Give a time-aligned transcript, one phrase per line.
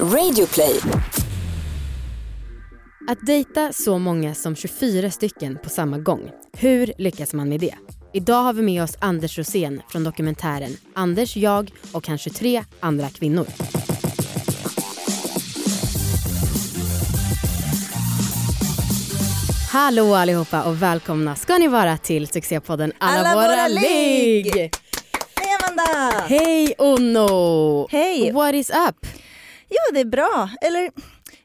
[0.00, 0.80] Radioplay.
[3.08, 6.30] Att dejta så många som 24 stycken på samma gång.
[6.52, 7.74] Hur lyckas man med det?
[8.12, 13.08] Idag har vi med oss Anders Rosén från dokumentären Anders, jag och hans 23 andra
[13.08, 13.46] kvinnor.
[19.72, 24.54] Hallå allihopa och välkomna ska ni vara till succépodden Alla, Alla våra, våra ligg!
[25.36, 26.24] Hej Amanda!
[26.28, 27.88] Hej Onno!
[27.90, 28.32] Hej!
[28.32, 29.13] What is up?
[29.74, 30.50] Jo det är bra.
[30.60, 30.90] Eller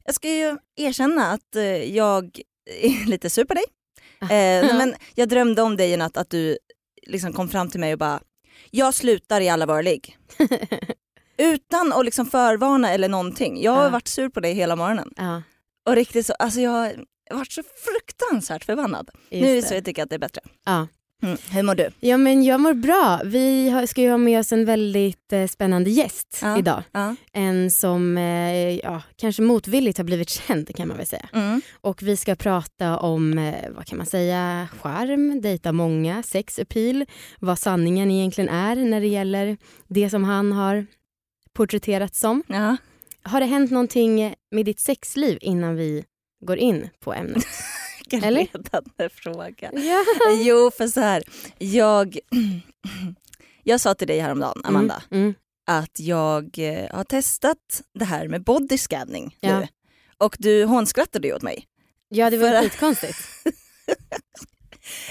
[0.03, 1.63] jag ska ju erkänna att eh,
[1.95, 2.39] jag
[2.81, 3.63] är lite sur på dig.
[4.21, 6.57] Eh, nej, men jag drömde om dig i natt att du
[7.07, 8.19] liksom kom fram till mig och bara
[8.71, 10.17] jag slutar i alla våra ligg.
[11.38, 13.61] Utan att liksom förvarna eller någonting.
[13.63, 13.89] Jag har Ja.
[13.89, 15.13] varit sur på dig hela morgonen.
[15.17, 15.41] Ja,
[15.85, 19.09] Och riktigt så, alltså jag har varit så fruktansvärt förbannad.
[19.30, 19.61] just nu det.
[19.67, 20.41] så jag tycker jag att det är bättre.
[20.66, 20.88] Ja.
[21.23, 21.37] Mm.
[21.51, 21.89] Hur mår du?
[21.99, 23.21] Ja men jag mår bra.
[23.25, 26.57] Vi ska ju ha med oss en väldigt eh, spännande gäst Ja.
[26.59, 26.83] idag.
[26.91, 27.15] Ja.
[27.33, 31.29] En som eh, ja, kanske motvilligt har blivit känd kan man väl säga.
[31.33, 31.61] Mm.
[31.81, 37.05] Och vi ska prata om, eh, vad kan man säga, charm, dejta många, sex appeal,
[37.39, 39.57] vad sanningen egentligen är när det gäller
[39.88, 40.85] det som han har
[41.53, 42.44] porträtterat som.
[42.47, 42.77] Ja.
[43.23, 46.03] Har det hänt någonting med ditt sexliv innan vi
[46.45, 47.44] går in på ämnet?
[48.11, 48.39] Vilken Eller?
[48.53, 49.69] ledande fråga.
[49.73, 50.03] ja.
[50.41, 51.23] Jo, för så här.
[51.57, 52.17] Jag,
[53.63, 55.35] jag sa till dig häromdagen, Amanda, Mm, mm.
[55.67, 59.59] att jag eh, har testat det här med body scanning Ja.
[59.59, 59.67] nu.
[60.17, 61.66] Och du hånskrattade ju åt mig.
[62.09, 63.17] ja, det var För- skitkonstigt.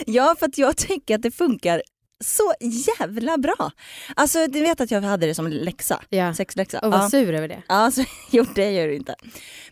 [0.06, 1.82] Ja, för att jag tycker att det funkar
[2.24, 2.52] så
[2.98, 3.70] jävla bra.
[4.16, 6.34] Alltså du vet att jag hade det som läxa, Ja.
[6.34, 6.78] sexläxa.
[6.78, 7.10] Och var ja.
[7.10, 7.62] sur över det.
[7.68, 9.14] Ja, alltså, jo det gör du inte.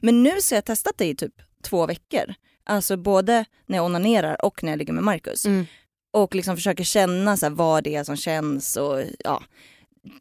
[0.00, 2.34] Men nu så har jag testat det i typ två veckor.
[2.66, 5.44] Alltså både när jag onanerar och när jag ligger med Marcus.
[5.46, 5.66] Mm.
[6.12, 9.42] och liksom försöker känna så vad det är som känns och ja.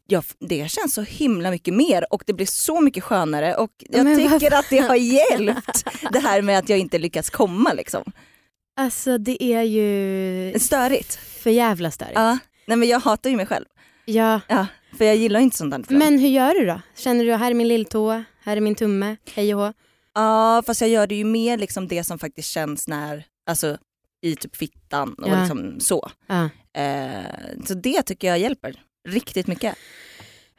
[0.06, 4.04] Ja, det känns så himla mycket mer och det blir så mycket skönare och jag
[4.04, 8.12] Men tycker att det har hjälpt det här med att jag inte lyckats komma liksom.
[8.76, 11.14] Alltså det är ju Störigt.
[11.14, 12.14] för jävla störigt.
[12.14, 12.38] Ja.
[12.66, 13.64] Nej men jag hatar ju mig själv.
[14.04, 14.40] Ja.
[14.48, 14.66] Ja,
[14.98, 15.84] för jag gillar inte sånt där.
[15.88, 15.98] Men...
[15.98, 16.80] Men hur gör du då?
[16.96, 19.72] Känner du här är min lilltå, här är min tumme, hej och hå?
[20.16, 23.78] Ja fast jag gör det ju mer liksom det som faktiskt känns när, alltså
[24.22, 25.40] i typ fittan och Ja.
[25.40, 26.10] liksom så.
[26.26, 26.48] Ja.
[26.82, 28.74] Eh, så det tycker jag hjälper
[29.08, 29.74] riktigt mycket.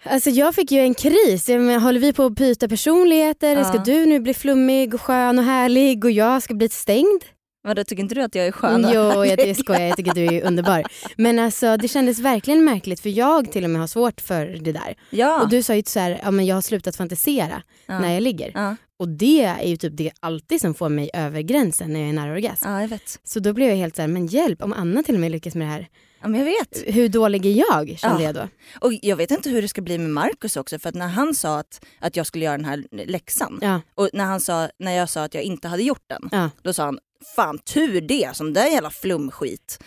[0.03, 1.47] Alltså jag fick ju en kris.
[1.47, 3.55] Håller vi på att byta personligheter?
[3.55, 3.63] Ja.
[3.63, 7.23] Ska du nu bli flummig och skön och härlig och jag ska bli stängd?
[7.63, 8.85] Vadå, tycker inte du att jag är skön?
[8.85, 10.83] och jo, jag, jag skojar, jag tycker du är underbar.
[11.17, 14.71] Men alltså det kändes verkligen märkligt för jag till och med har svårt för det
[14.71, 14.95] där.
[15.09, 15.41] Ja.
[15.41, 17.99] Och du sa ju så här, ja men jag har slutat fantisera ja.
[17.99, 18.51] när jag ligger.
[18.53, 18.75] Ja.
[18.99, 22.13] Och det är ju typ det alltid som får mig över gränsen när jag är
[22.13, 22.65] nära orgasm.
[22.69, 23.19] ja, jag vet.
[23.23, 25.55] Så då blev jag helt så här, men hjälp om Anna till och med lyckas
[25.55, 25.87] med det här.
[26.21, 26.83] Ja, men jag vet.
[26.95, 27.99] Hur dålig är jag?
[27.99, 28.25] Kände Ja.
[28.27, 28.47] jag då.
[28.81, 31.35] Och jag vet inte hur det ska bli med Markus också för att när han
[31.35, 34.91] sa att, att jag skulle göra den här läxan Ja, och när, han sa, när
[34.91, 36.49] jag sa att jag inte hade gjort den, ja.
[36.61, 36.99] då sa han
[37.35, 39.79] fan tur det som det är jävla flumskit.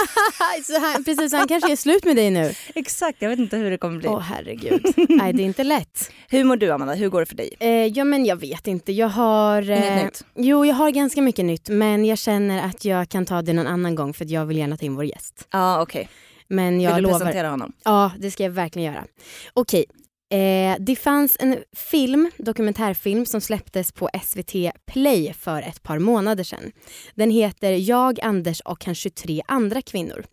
[0.64, 2.54] så han, precis, han kanske är slut med dig nu.
[2.74, 4.08] Exakt, jag vet inte hur det kommer bli.
[4.08, 4.94] Åh herregud.
[5.08, 6.10] Nej det är inte lätt.
[6.28, 7.50] Hur mår du Amanda, hur går det för dig?
[7.60, 8.92] Eh, ja men jag vet inte.
[8.92, 9.70] Jag har...
[9.70, 10.24] eh, Inget nytt?
[10.34, 13.66] Jo jag har ganska mycket nytt men jag känner att jag kan ta det någon
[13.66, 15.48] annan gång för att jag vill gärna ta in vår gäst.
[15.52, 16.08] Ja okej,
[16.48, 17.18] Men vill jag du lovar.
[17.18, 17.72] presentera honom?
[17.84, 19.04] Ja det ska jag verkligen göra.
[19.54, 19.84] Okej.
[20.30, 26.44] Eh, det fanns en film, dokumentärfilm som släpptes på SVT Play för ett par månader
[26.44, 26.72] sedan.
[27.14, 30.24] Den heter Jag, Anders och kanske 23 andra kvinnor.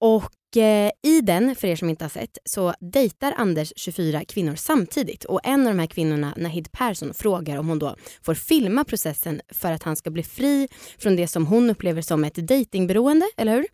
[0.00, 4.54] Och eh, i den, för er som inte har sett, så dejtar Anders 24 kvinnor
[4.54, 5.24] samtidigt.
[5.24, 9.40] Och en av de här kvinnorna, Nahid Persson, frågar om hon då får filma processen
[9.52, 13.56] för att han ska bli fri från det som hon upplever som ett dejtingberoende, eller
[13.56, 13.66] hur?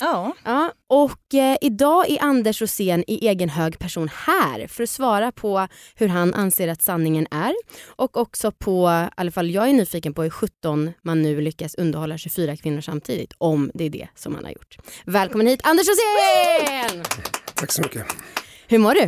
[0.00, 0.32] Ja.
[0.44, 5.32] Ja, och eh, idag är Anders Rosén i egen hög person här för att svara
[5.32, 7.54] på hur han anser att sanningen är
[7.86, 11.74] och också på, i alla fall jag är nyfiken på hur 17 man nu lyckas
[11.74, 14.78] underhålla 24 kvinnor samtidigt om det är det som han har gjort.
[15.04, 17.04] Välkommen hit Anders Rosén!
[17.54, 18.06] Tack så mycket.
[18.68, 19.00] Hur mår du?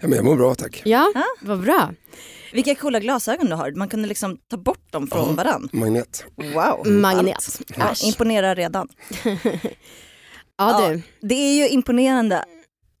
[0.00, 0.82] Ja, men jag mår bra tack.
[0.84, 1.24] Ja, Ja.
[1.40, 1.90] vad bra.
[2.52, 5.32] Vilka coola glasögon du har, man kunde liksom ta bort dem från Ja.
[5.34, 5.68] varann.
[5.72, 6.24] Magnet.
[6.36, 6.86] Wow.
[6.92, 7.60] Magnet.
[7.76, 8.04] Äsch.
[8.04, 8.88] imponerar redan.
[10.58, 12.44] Ja du, Det är ju imponerande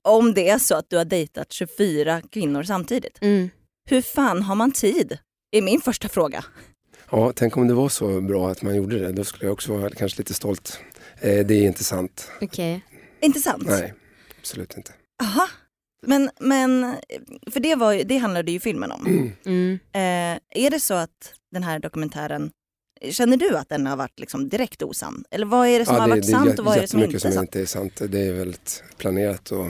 [0.02, 3.18] om det är så att du har dejtat 24 kvinnor samtidigt.
[3.20, 3.50] mm.
[3.90, 5.18] Hur fan har man tid?
[5.52, 6.44] Är min första fråga.
[7.10, 9.12] Ja, tänk om det var så bra att man gjorde det.
[9.12, 10.80] Då skulle jag också vara kanske lite stolt.
[11.20, 12.30] Eh, det är inte sant.
[12.40, 12.84] okej.
[13.20, 13.62] Inte sant?
[13.66, 13.94] Nej,
[14.38, 14.92] absolut inte.
[15.22, 15.48] Aha.
[16.02, 16.94] Men, men
[17.50, 19.32] för det, var, det handlade ju filmen om.
[19.46, 19.78] Mm.
[19.92, 22.50] Eh, är det så att den här dokumentären,
[23.10, 25.24] känner du att den har varit liksom direkt osann?
[25.30, 27.16] Eller vad är det som har varit det sant och vad är det som inte
[27.16, 27.48] är som sant?
[27.48, 28.00] inte är sant.
[28.08, 29.50] Det är väldigt planerat.
[29.50, 29.66] Och,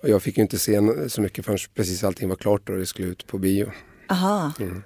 [0.00, 2.86] och jag fick ju inte se så mycket förrän precis allting var klart och det
[2.86, 3.72] skulle ut på bio.
[4.10, 4.52] Aha.
[4.60, 4.82] Mm.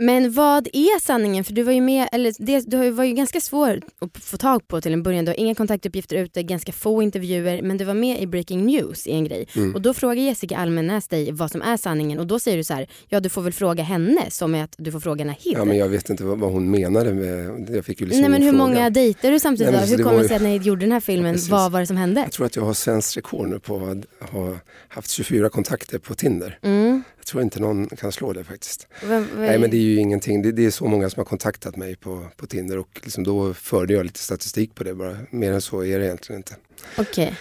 [0.00, 1.44] Men vad är sanningen?
[1.44, 4.68] För du var ju med, eller det, du var ju ganska svår att få tag
[4.68, 5.24] på till en början.
[5.24, 7.62] Du har inga kontaktuppgifter ute, ganska få intervjuer.
[7.62, 9.46] Men du var med i Breaking News i en grej.
[9.56, 9.74] Mm.
[9.74, 12.18] Och då frågar Jessica Almenäs dig vad som är sanningen.
[12.18, 14.74] Och då säger du så här, ja du får väl fråga henne som är att
[14.78, 15.38] du får fråga Nahid.
[15.58, 18.30] Ja, men jag vet inte vad, vad hon menade med, jag fick ju liksom Nej
[18.30, 18.64] men hur fråga.
[18.66, 19.86] många dejter du samtidigt Nej, men då?
[19.86, 21.34] så Hur det kommer det ju- sig att Nahid gjorde den här filmen?
[21.34, 21.50] Precis.
[21.50, 22.20] Vad var det som hände?
[22.20, 24.56] Jag tror att jag har svenskt rekord nu på att ha
[24.88, 26.58] haft 24 kontakter på Tinder.
[26.62, 27.02] Mm.
[27.28, 28.86] Jag tror inte någon kan slå det faktiskt.
[29.02, 31.24] Vem- vem- Nej men det är ju ingenting, det, det är så många som har
[31.24, 35.18] kontaktat mig på, på Tinder och liksom då förde jag lite statistik på det bara.
[35.30, 36.56] Mer än så är det egentligen inte.
[36.98, 37.36] Okej.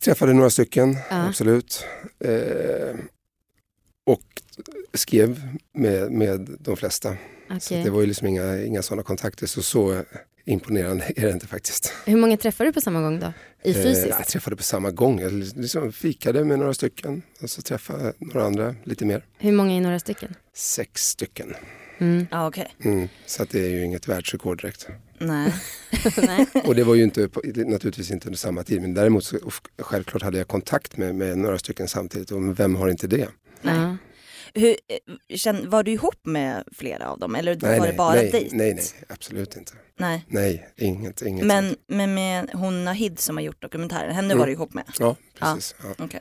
[0.00, 1.28] Träffade några stycken, Ja.
[1.28, 1.84] absolut.
[2.24, 2.96] Eh,
[4.06, 4.42] och
[4.94, 7.16] skrev med, med de flesta.
[7.48, 7.84] Så okej.
[7.84, 9.46] det var ju liksom inga, inga sådana kontakter.
[9.46, 10.02] Så så
[10.46, 11.92] imponerande är det inte faktiskt.
[12.06, 13.32] Hur många träffade du på samma gång då?
[13.62, 14.06] I Eh, fysiskt?
[14.18, 15.20] jag träffade på samma gång.
[15.20, 19.24] Jag liksom fikade med några stycken och så träffade några andra lite mer.
[19.38, 20.34] Hur många är några stycken?
[20.54, 21.54] Sex stycken.
[21.98, 22.26] Mm.
[22.30, 22.74] Ja, okej.
[22.84, 23.08] Mm.
[23.26, 24.88] Så att det är ju inget världsrekord direkt.
[25.18, 25.54] Nej.
[26.26, 26.46] Nej.
[26.64, 28.82] Och det var ju inte, på, naturligtvis inte under samma tid.
[28.82, 29.38] Men däremot så,
[29.78, 32.30] självklart hade jag kontakt med, med några stycken samtidigt.
[32.30, 33.28] Och vem har inte det?
[33.62, 33.96] Nej.
[34.56, 34.60] Ja.
[34.60, 37.96] Hur, eh, känn, var du ihop med flera av dem eller Nej, var nej, det
[37.96, 38.56] bara nej, dejt?
[38.56, 39.72] nej, nej, absolut inte.
[39.98, 40.24] Nej.
[40.28, 41.78] Nej, inget, inget Men, sånt.
[41.86, 44.38] men med hon Nahid som har gjort dokumentären, henne Mm.
[44.38, 44.84] var du ihop med?
[44.98, 45.74] Ja, precis.
[45.98, 46.04] Ja.
[46.04, 46.20] Okej.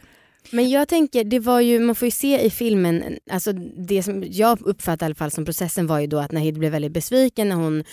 [0.52, 3.54] Men jag tänker, det var ju, man får ju se i filmen, alltså
[3.88, 6.72] det som jag uppfattar i alla fall som processen var ju då att Nahid blev
[6.72, 7.84] väldigt besviken när hon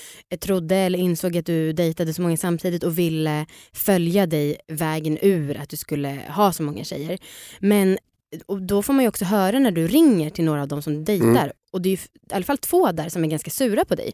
[0.40, 5.56] trodde eller insåg att du dejtade så många samtidigt och ville följa dig vägen ur
[5.56, 7.18] att du skulle ha så många tjejer.
[7.60, 7.98] Men
[8.46, 10.94] och då får man ju också höra när du ringer till några av dem som
[10.94, 11.50] du dejtar Mm.
[11.72, 14.12] och det är ju i alla fall två där som är ganska sura på dig.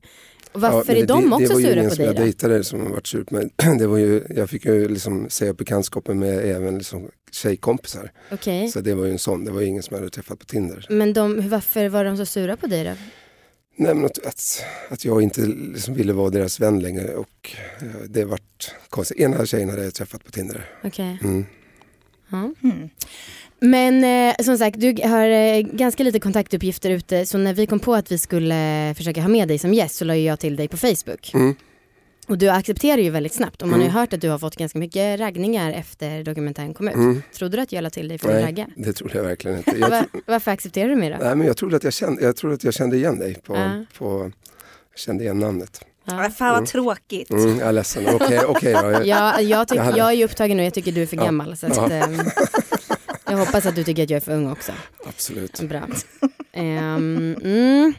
[0.52, 1.98] Och Ja, varför men är de det, också det var ju sura ingen på som
[1.98, 2.22] dig jag då?
[2.22, 3.50] dejtade som har varit sur på mig.
[3.78, 8.12] Det var ju, jag fick ju liksom säga upp bekantskapen med även liksom tjejkompisar.
[8.32, 8.68] Okej.
[8.68, 10.44] Så det var ju en sån, det var ju ingen som jag hade träffat på
[10.44, 10.86] Tinder.
[10.90, 12.90] Men de, varför var de så sura på dig då?
[13.76, 17.50] Nej men att, att, att jag inte liksom ville vara deras vän längre och
[17.80, 19.18] eh, det vart konstigt.
[19.20, 20.64] Ena tjejen hade jag träffat på Tinder.
[20.84, 21.18] Okej.
[21.22, 21.46] Mm.
[22.30, 22.52] Ja.
[23.60, 27.80] Men eh, som sagt, du har eh, ganska lite kontaktuppgifter ute så när vi kom
[27.80, 30.68] på att vi skulle försöka ha med dig som gäst så la jag till dig
[30.68, 31.30] på Facebook.
[31.34, 31.54] Mm.
[32.28, 34.00] Och du accepterar ju väldigt snabbt och man har ju Mm.
[34.00, 36.94] hört att du har fått ganska mycket raggningar efter dokumentären kom ut.
[36.94, 37.22] Mm.
[37.34, 38.66] Trodde du att jag la till dig för att Nej, ragga?
[38.76, 39.70] det trodde jag verkligen inte.
[39.78, 41.16] Jag, tro, varför accepterar du mig då?
[41.20, 43.34] nej, men jag trodde att jag kände, jag trodde att jag kände igen dig.
[43.34, 43.84] På, Ja.
[43.98, 44.32] på,
[44.92, 45.80] jag kände igen namnet.
[46.04, 46.12] Ja.
[46.30, 46.66] Fan vad Mm.
[46.66, 47.30] tråkigt.
[47.30, 48.04] Mm, jag är ledsen.
[48.14, 48.90] Okej, då.
[48.90, 51.24] Jag- Ja, jag, Jag jag är ju upptagen nu, jag tycker du är för Ja.
[51.24, 51.56] gammal.
[51.56, 52.02] Så att, Ja.
[53.30, 54.72] jag hoppas att du tycker att jag är för ung också.
[55.04, 55.60] Absolut.
[55.60, 55.88] Bra.
[56.52, 57.94] Ehm, mm.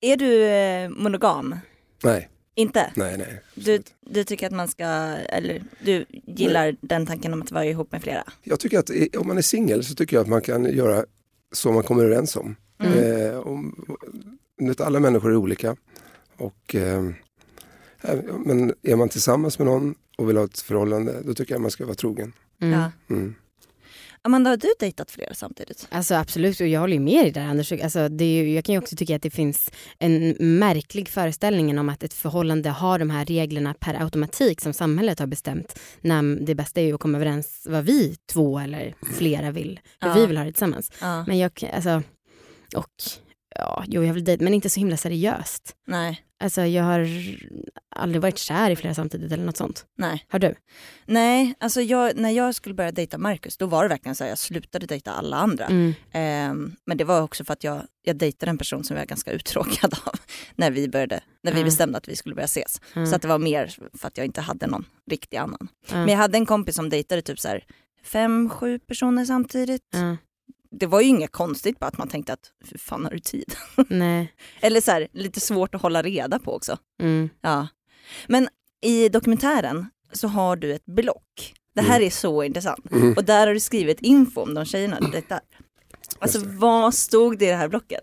[0.00, 1.56] Är du eh, monogam?
[2.02, 2.92] Nej, Inte?
[2.96, 3.40] nej, nej.
[3.54, 7.92] Du, du tycker att man ska, eller du gillar den tanken om att vara ihop
[7.92, 8.24] med flera?
[8.42, 11.04] Jag tycker att om man är singel så tycker jag att man kan göra
[11.52, 12.56] så man kommer överens om.
[12.82, 13.28] Mm.
[13.30, 13.86] Eh, om
[14.78, 15.76] alla människor är olika.
[16.36, 17.10] Och, eh,
[18.44, 21.70] men är man tillsammans med någon och vill ha ett förhållande, då tycker jag man
[21.70, 22.32] ska vara trogen.
[22.60, 22.80] Mm.
[22.80, 22.90] Ja.
[23.14, 23.34] Mm.
[24.28, 25.86] Amanda, har du dejtat flera samtidigt?
[25.90, 27.72] Alltså absolut, och jag håller ju med dig där Anders.
[27.72, 31.88] Alltså, det är jag kan ju också tycka att det finns en märklig föreställning om
[31.88, 35.78] att ett förhållande har de här reglerna per automatik som samhället har bestämt.
[36.00, 40.08] När det bästa är ju att komma överens vad vi två eller flera vill, hur
[40.08, 40.14] Ja.
[40.14, 40.92] vi vill ha det tillsammans.
[41.00, 41.24] Ja.
[41.26, 42.02] Men jag, alltså,
[42.76, 42.92] och
[43.58, 45.76] ja, jo jag vill dejta, men inte så himla seriöst.
[45.86, 46.24] Nej.
[46.40, 47.08] Alltså jag har
[47.96, 49.86] aldrig varit kär i flera samtidigt eller något sånt.
[49.98, 50.24] Nej.
[50.28, 50.54] Har du?
[51.06, 54.30] Nej, alltså jag, när jag skulle börja dejta Marcus då var det verkligen så att
[54.30, 55.64] jag slutade dejta alla andra.
[55.66, 55.94] Mm.
[56.12, 59.06] Ehm, men det var också för att jag, jag dejtade en person som jag var
[59.06, 60.14] ganska uttråkad av
[60.56, 61.64] när vi, började, när vi Ja.
[61.64, 62.80] bestämde att vi skulle börja ses.
[62.94, 63.06] Ja.
[63.06, 65.68] Så att det var mer för att jag inte hade någon riktig annan.
[65.90, 67.64] Men jag hade en kompis som dejtade typ så här
[68.04, 69.88] fem, sju personer samtidigt.
[69.92, 70.16] Ja.
[70.70, 73.54] Det var ju inget konstigt bara att man tänkte att hur fan har du tid?
[73.88, 74.32] Nej.
[74.60, 76.78] Eller så här, lite svårt att hålla reda på också.
[77.00, 77.28] Mm.
[77.40, 77.68] Ja.
[78.26, 78.48] Men
[78.82, 81.54] i dokumentären så har du ett block.
[81.74, 82.92] Det här är så intressant.
[82.92, 83.12] Mm.
[83.12, 85.40] Och där har du skrivit info om de tjejerna du dejtar.
[86.18, 86.46] Alltså det.
[86.46, 88.00] vad stod det i det här blocket?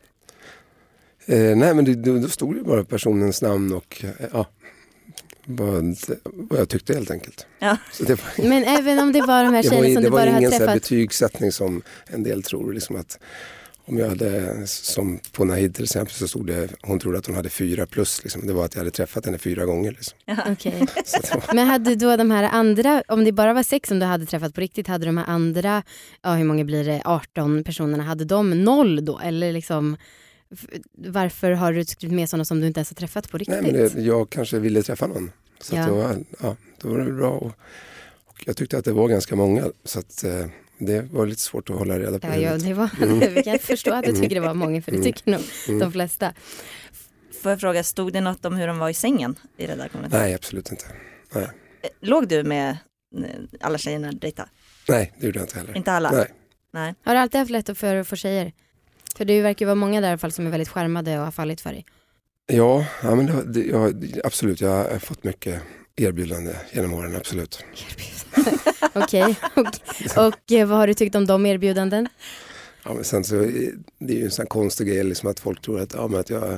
[1.25, 4.45] Eh, nej men det, då, då stod det bara personens namn och eh, ja,
[5.45, 7.45] vad, vad jag tyckte helt enkelt.
[7.59, 7.77] Ja.
[7.91, 10.09] Så det var, Men även om det var de här det var, tjejerna som det
[10.09, 10.81] du var bara har ingen så här träffat.
[10.81, 12.73] betygssättning som en del tror.
[12.73, 13.19] Liksom att
[13.87, 17.35] om jag hade, som på Nahid till exempel, så stod det, hon trodde att hon
[17.35, 18.23] hade fyra plus.
[18.23, 18.47] Liksom.
[18.47, 19.91] Det var att jag hade träffat henne fyra gånger.
[19.91, 20.17] Liksom.
[21.05, 23.99] Så det var, Men hade då de här andra, om det bara var sex som
[23.99, 25.83] du hade träffat på riktigt, hade de här andra,
[26.21, 29.19] ja hur många blir det, 18 personerna, hade de noll då?
[29.19, 29.97] Eller liksom,
[30.97, 33.61] varför har du skrivit med sådana som du inte ens har träffat på riktigt?
[33.63, 35.31] nej, men det, jag kanske ville träffa någon.
[35.61, 35.81] Så Ja.
[35.81, 37.31] att det var, ja, då var det bra.
[37.31, 37.51] Och,
[38.25, 39.71] och jag tyckte att det var ganska många.
[39.83, 40.45] Så att, eh,
[40.77, 42.27] Det var lite svårt att hålla reda på.
[42.27, 43.19] Ja, ja, det var, Mm.
[43.35, 45.79] vi kan förstå att du tycker det var många, för det tycker nog Mm.
[45.79, 46.33] de flesta.
[47.41, 50.09] Får jag fråga, stod det något om hur de var i sängen i redaktionen?
[50.13, 50.85] Nej, absolut inte.
[51.35, 51.43] Nej.
[51.43, 52.69] Eh, Låg du med
[53.17, 53.25] eh,
[53.61, 54.49] alla tjejerna du dejtade?
[54.89, 55.77] Nej, det gjorde jag inte heller.
[55.77, 56.11] Inte alla?
[56.11, 56.27] Nej.
[56.73, 56.95] Nej.
[57.03, 58.53] Har du alltid haft lätt för att få tjejer?
[59.17, 61.31] För det verkar vara många där i alla fall som är väldigt skärmade och har
[61.31, 61.85] fallit för dig.
[62.47, 64.61] Ja, ja men det, det, jag, absolut.
[64.61, 65.61] Jag har fått mycket
[65.95, 67.63] erbjudande genom åren, absolut.
[68.93, 69.67] Okej, och,
[70.27, 72.07] och eh, vad har du tyckt om de erbjudanden?
[72.85, 75.61] Ja, men sen så, är- det är ju en sån konstig grej liksom att folk
[75.61, 76.57] tror att, ja, men att jag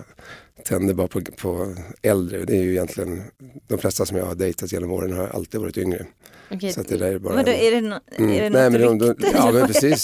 [0.68, 2.46] tänder bara på, på äldre.
[2.46, 3.24] Det är ju egentligen,
[3.68, 6.06] de flesta som jag har dejtat genom åren har alltid varit yngre.
[6.52, 7.36] Okej, Så att det där är bara...
[7.36, 8.32] Vadå, är det, no Mm.
[8.32, 9.24] är det Nej, men de, rykte?
[9.24, 10.04] de, ja men precis,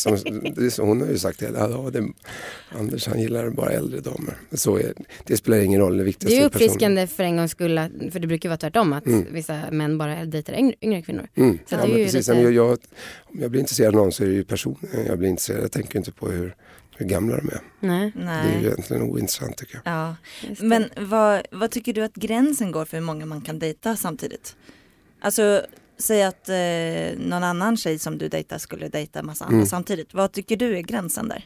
[0.76, 2.04] så, hon har ju sagt det, ja, det,
[2.80, 4.38] Anders han gillar bara äldre damer.
[4.52, 4.94] Så är,
[5.26, 6.66] det spelar ingen roll, det viktigaste det är personen.
[6.66, 7.80] uppfriskande för en gångs skull,
[8.12, 9.26] för det brukar vara tvärtom att Mm.
[9.34, 11.28] vissa män bara dejtar yngre, yngre kvinnor.
[11.36, 11.58] Mm.
[11.66, 12.28] Så ja, det är men precis.
[12.28, 12.70] lite- jag, jag,
[13.24, 14.78] om jag blir intresserad av någon så är det ju personen
[15.08, 15.64] jag blir intresserad.
[15.64, 16.56] Jag tänker inte på hur,
[17.04, 17.62] hur gamla de är.
[17.80, 18.12] Nej.
[18.16, 19.94] Det är ju egentligen ointressant tycker jag.
[19.94, 20.16] Ja.
[20.60, 24.56] Men vad, vad tycker du att gränsen går för hur många man kan dejta samtidigt?
[25.22, 25.66] Alltså
[25.98, 29.68] säg att eh, någon annan tjej som du dejtar skulle dejta en massa andra Mm.
[29.68, 30.14] samtidigt.
[30.14, 31.46] Vad tycker du är gränsen där?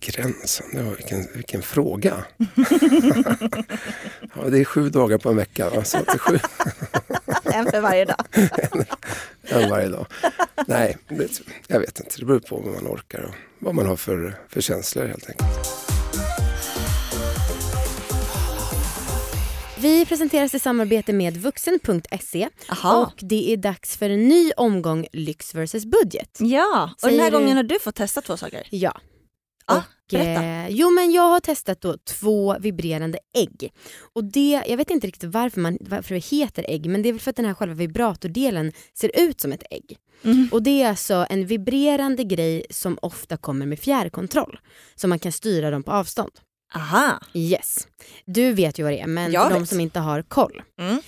[0.00, 2.24] Gränsen, ja, vilken, vilken fråga.
[4.34, 5.70] ja, det är sju dagar på en vecka.
[5.70, 5.84] Va?
[5.84, 6.38] Så att det är sju
[7.44, 8.24] en för varje dag.
[8.32, 8.84] en
[9.52, 10.06] varje dag.
[10.66, 12.16] Nej, det, jag vet inte.
[12.18, 15.48] Det beror på vad man orkar och vad man har för, för känslor helt enkelt.
[19.78, 22.48] Vi presenteras i samarbete med vuxen.se
[22.94, 26.36] och det är dags för en ny omgång lyx versus budget.
[26.40, 28.66] Ja, och den Säger här du- gången har du fått testa två saker.
[28.70, 29.00] Ja.
[29.66, 33.72] Ah, och, eh, jo men jag har testat då två vibrerande ägg.
[34.14, 37.12] Och det, jag vet inte riktigt varför, man, varför det heter ägg men det är
[37.12, 39.96] väl för att den här själva vibratordelen ser ut som ett ägg.
[40.24, 40.48] Mm.
[40.52, 44.58] Och det är alltså en vibrerande grej som ofta kommer med fjärrkontroll.
[44.94, 46.32] Så man kan styra dem på avstånd.
[46.74, 47.20] Aha.
[47.34, 47.88] Yes.
[48.26, 49.68] Du vet ju vad det är men Jag för de vet.
[49.68, 50.62] som inte har koll.
[50.78, 51.02] Mm.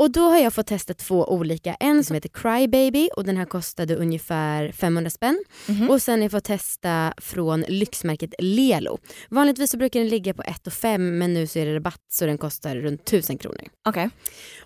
[0.00, 1.74] Och då har jag fått testa två olika.
[1.74, 5.44] En som heter Crybaby och den här kostade ungefär 500 spänn.
[5.68, 5.90] Mhm.
[5.90, 8.98] Och sen har jag fått testa från lyxmärket Lelo.
[9.30, 12.26] Vanligtvis så brukar den ligga på 1 5 men nu så är det rabatt så
[12.26, 13.64] den kostar runt 1000 kronor.
[13.88, 14.10] Okej.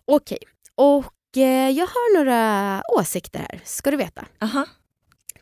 [0.05, 0.39] Okej,
[0.75, 4.25] och eh, jag har några åsikter här ska du veta.
[4.43, 4.67] Aha.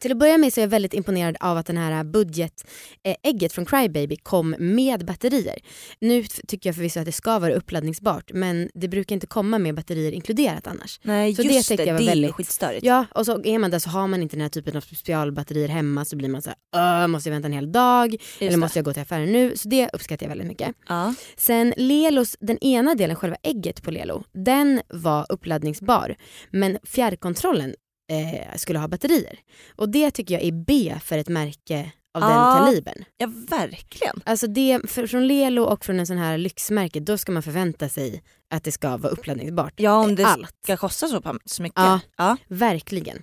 [0.02, 3.66] Till att börja med så är jag väldigt imponerad av att den här budgetägget från
[3.66, 5.58] Crybaby kom med batterier.
[6.00, 9.74] Nu tycker jag förvisso att det ska vara uppladdningsbart men det brukar inte komma med
[9.74, 11.00] batterier inkluderat annars.
[11.02, 12.84] Nej Så det just det, tycker det, jag var är ju väldigt- skitstörigt.
[12.84, 15.68] Ja, och så är man där så har man inte den här typen av specialbatterier
[15.68, 16.58] hemma så blir man så här,
[17.04, 18.56] "Åh, måste jag vänta en hel dag Just eller det.
[18.56, 19.56] måste jag gå till affären nu?
[19.56, 20.74] Så det uppskattar jag väldigt mycket.
[20.88, 21.14] Ja.
[21.36, 26.16] Sen Lelos, den ena delen, själva ägget på Lelo, den var uppladdningsbar.
[26.50, 27.74] Men fjärrkontrollen
[28.12, 29.38] eh, skulle ha batterier.
[29.76, 32.28] Och det tycker jag är B för ett märke av Ja.
[32.28, 33.04] den kalibern.
[33.16, 34.20] ja, verkligen.
[34.24, 37.88] Alltså det, för, från Lelo och från en sån här lyxmärke, då ska man förvänta
[37.88, 39.72] sig att det ska vara uppladdningsbart.
[39.76, 40.54] Ja, om det Allt.
[40.64, 41.78] ska kosta så, så mycket.
[41.80, 42.00] Ja.
[42.16, 42.36] Ja.
[42.48, 43.22] Verkligen.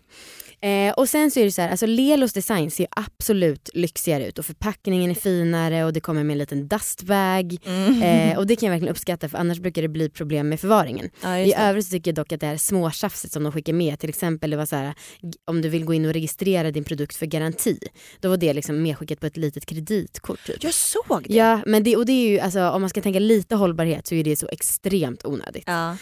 [0.62, 4.40] Eh, och sen så är det så här, alltså Lelos design ser absolut lyxigare ut
[4.40, 7.58] och förpackningen är finare och det kommer med en liten dustbag.
[7.66, 8.02] Mm.
[8.02, 11.10] Eh, och det kan jag verkligen uppskatta för annars brukar det bli problem med förvaringen.
[11.22, 14.00] ja, I övrigt så tycker jag dock att det här småtjafset som de skickar med,
[14.00, 14.94] till exempel det var så här,
[15.46, 17.80] om du vill gå in och registrera din produkt för garanti,
[18.20, 20.46] då var det liksom medskickat på ett litet kreditkort.
[20.46, 20.64] Typ.
[20.64, 21.34] Jag såg det.
[21.34, 24.16] Ja, men det, och det är ju, alltså, om man ska tänka lite hållbarhet så
[24.16, 25.64] är det så extremt onödigt.
[25.68, 25.96] Ja.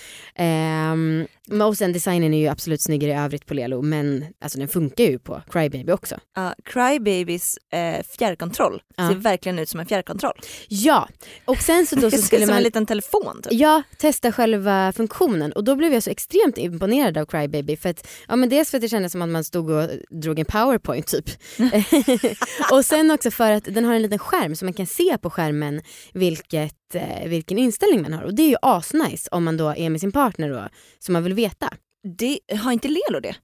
[1.50, 4.68] Men och sen designen är ju absolut snyggare i övrigt på Lelo men alltså, den
[4.68, 6.20] funkar ju på Crybaby också.
[6.36, 9.10] Ja, Crybabys eh, fjärrkontroll Ja.
[9.10, 10.34] ser verkligen ut som en fjärrkontroll.
[10.68, 11.08] Ja,
[11.46, 13.54] och sen så då så skulle som man en liten telefon typ.
[13.54, 18.08] Ja, testa själva funktionen och då blev jag så extremt imponerad av Crybaby för att,
[18.27, 21.08] ja men dels för att det kändes som att man stod och drog en powerpoint
[21.08, 21.25] typ.
[22.72, 25.30] och sen också för att den har en liten skärm så man kan se på
[25.30, 25.82] skärmen
[26.13, 29.89] vilket, eh, vilken inställning man har och det är ju asnice om man då är
[29.89, 30.68] med sin partner då,
[31.00, 31.74] som man vill veta.
[32.18, 33.36] Det, har inte Lelo det?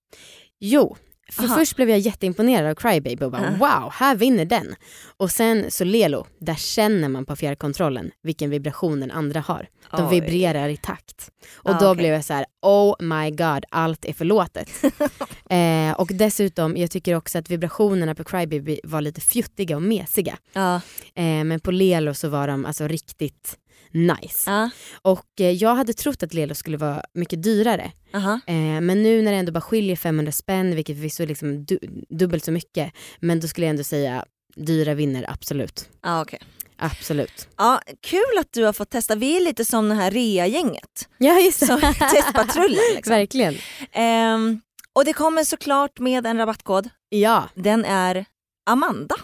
[0.65, 0.97] Jo,
[1.31, 1.55] för Aha.
[1.55, 4.75] först blev jag jätteimponerad av Crybaby och bara wow, här vinner den.
[5.17, 9.67] Och sen så Lelo, där känner man på fjärrkontrollen vilken vibration den andra har.
[9.91, 10.19] De Oj.
[10.19, 11.31] vibrerar i takt.
[11.55, 11.97] Och Ah, då okej.
[11.97, 14.69] blev jag så här: oh my god, allt är förlåtet.
[15.49, 20.37] eh, och dessutom, jag tycker också att vibrationerna på Crybaby var lite fjuttiga och mesiga.
[20.53, 20.75] Ja.
[21.15, 23.57] Eh, men på Lelo så var de alltså riktigt
[23.93, 24.51] nice.
[24.51, 24.69] ja.
[25.01, 27.91] Och eh, jag hade trott att Lelo skulle vara mycket dyrare.
[28.13, 28.39] Aha.
[28.47, 31.79] Eh, men nu när det ändå bara skiljer 500 spänn, vilket förvisso är liksom du
[32.09, 35.89] dubbelt så mycket, men då skulle jag ändå säga dyra vinner absolut.
[36.03, 36.39] Ja, okej.
[36.77, 37.47] Absolut.
[37.57, 39.15] Ja, kul att du har fått testa.
[39.15, 41.09] Vi är lite som det här rea-gänget.
[41.17, 41.65] Ja just det.
[41.65, 41.81] Som
[42.11, 42.79] testpatrullen.
[42.95, 43.11] Liksom.
[43.11, 43.55] Verkligen.
[43.91, 44.61] Ehm,
[44.93, 46.89] Och det kommer såklart med en rabattkod.
[47.09, 48.25] Ja, Den är
[48.65, 49.15] Amanda.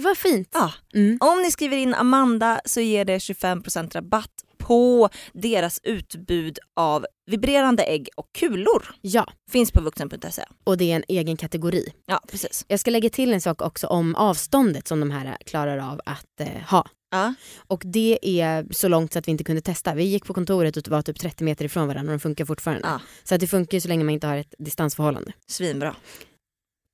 [0.00, 0.48] Vad fint.
[0.52, 0.72] Ja.
[0.94, 1.18] Mm.
[1.20, 7.82] Om ni skriver in Amanda så ger det 25% rabatt på deras utbud av vibrerande
[7.82, 8.94] ägg och kulor.
[9.00, 10.42] Ja, Finns på vuxen.se.
[10.64, 11.92] och det är en egen kategori.
[12.06, 12.64] Ja, precis.
[12.68, 16.40] Jag ska lägga till en sak också om avståndet som de här klarar av att
[16.40, 16.86] eh, ha.
[17.10, 17.34] Ja.
[17.66, 19.94] Och det är så långt så att vi inte kunde testa.
[19.94, 22.88] Vi gick på kontoret och var typ 30 meter ifrån varandra och de funkar fortfarande.
[22.88, 23.00] Ja.
[23.24, 25.32] Så att det funkar så länge man inte har ett distansförhållande.
[25.46, 25.96] Svinbra.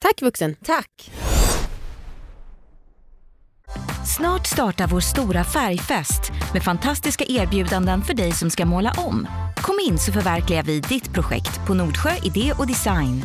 [0.00, 0.56] Tack vuxen!
[0.64, 1.10] Tack!
[4.16, 9.26] Snart startar vår stora färgfest med fantastiska erbjudanden för dig som ska måla om.
[9.56, 13.22] Kom in så förverkligar vi ditt projekt på Nordsjö Idé och Design.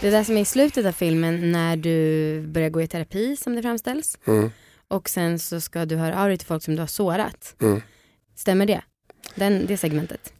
[0.00, 3.54] Det där som är i slutet av filmen när du börjar gå i terapi som
[3.54, 4.50] det framställs Mm.
[4.88, 7.54] och sen så ska du höra av dig till folk som du har sårat.
[7.60, 7.80] Mm.
[8.36, 8.82] Stämmer det?
[9.34, 10.32] Den, det segmentet.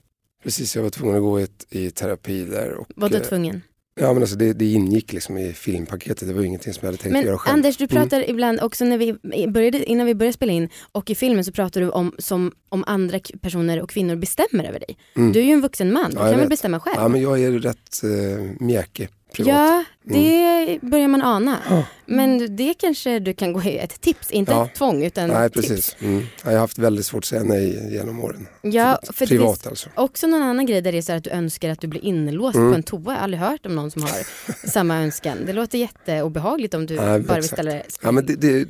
[0.42, 2.72] Precis, jag var tvungen att gå i, i terapi där.
[2.74, 3.62] Och, Var du eh, tvungen?
[4.00, 6.86] Ja men alltså det, det ingick liksom i filmpaketet, det var ju ingenting som jag
[6.86, 7.54] hade tänkt Men göra själv.
[7.54, 8.02] Anders, du Mm.
[8.02, 9.12] pratar ibland också när vi
[9.48, 12.84] började, innan vi började spela in och i filmen så pratar du om som om
[12.86, 14.96] andra personer och kvinnor bestämmer över dig.
[15.16, 15.32] Mm.
[15.32, 16.96] Du är ju en vuxen man, du Ja, jag kan väl bestämma själv?
[16.98, 19.54] Ja men jag är rätt uh, mjäkig privat.
[19.54, 21.58] Ja, det börjar man ana.
[21.70, 21.84] Ja.
[22.06, 24.66] Men det kanske du kan gå i ett tips, inte Ja.
[24.66, 25.68] ett tvång utan Nej ett tips.
[25.68, 25.96] precis.
[26.00, 26.18] Mm.
[26.20, 28.46] Ja, Jag har haft väldigt svårt att säga nej genom åren.
[28.62, 29.88] Ja, för det privat finns alltså.
[29.94, 32.56] också någon annan grej där det är så att du önskar att du blir inlåst
[32.56, 32.70] Mm.
[32.70, 33.02] på en toa.
[33.04, 34.10] Jag har aldrig hört om någon som har
[34.68, 35.38] samma önskan.
[35.46, 37.82] Det låter jätteobehagligt om du Nej, bara vill ställa det.
[38.02, 38.68] Ja, men det, det,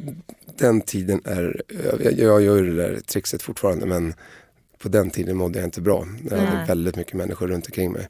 [0.59, 1.63] den tiden är,
[2.05, 4.15] jag, jag gör det där trixet fortfarande men
[4.79, 6.07] på den tiden mådde jag inte bra.
[6.31, 8.09] Jag hade väldigt mycket människor runt omkring mig.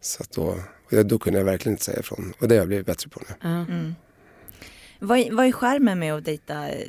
[0.00, 0.54] Så att då,
[0.90, 2.32] och jag- då kunde jag verkligen inte säga ifrån.
[2.40, 3.34] Och det har jag blivit bättre på nu.
[3.42, 3.48] ja.
[3.48, 3.94] Mm.
[5.00, 6.88] Vad, är- vad är skärmen med att dejta eh,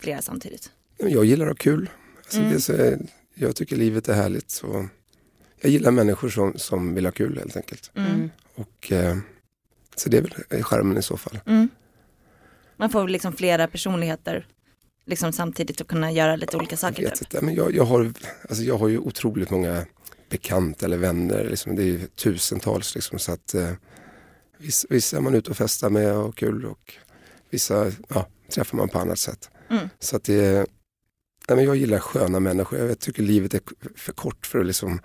[0.00, 0.70] flera samtidigt?
[0.98, 1.90] Jag gillar att ha kul.
[2.18, 2.60] Alltså Mm.
[2.60, 2.96] så,
[3.34, 4.50] jag tycker livet är härligt.
[4.50, 4.88] Så
[5.60, 7.90] jag gillar människor som, som vill ha kul helt enkelt.
[7.94, 8.30] Mm.
[8.54, 9.16] Och, eh,
[9.96, 11.40] så det är väl skärmen i så fall.
[11.46, 11.68] Mm.
[12.76, 14.46] Man får liksom flera personligheter
[15.06, 17.02] liksom samtidigt och kunna göra lite olika Jag saker.
[17.02, 17.34] vet Typ.
[17.34, 18.12] inte, men jag, jag, har,
[18.48, 19.86] alltså jag har ju otroligt många
[20.28, 21.44] bekanta eller vänner.
[21.44, 22.94] Liksom, det är tusentals.
[22.94, 23.72] Liksom, så att, eh,
[24.58, 26.94] vissa, vissa är man ute och festar med och kul och
[27.50, 29.50] vissa ja, träffar man på annat sätt.
[29.70, 29.88] Mm.
[29.98, 30.66] Så att det
[31.48, 32.78] nej, men jag gillar sköna människor.
[32.78, 33.60] Jag tycker livet är
[33.96, 35.00] för kort för att liksom,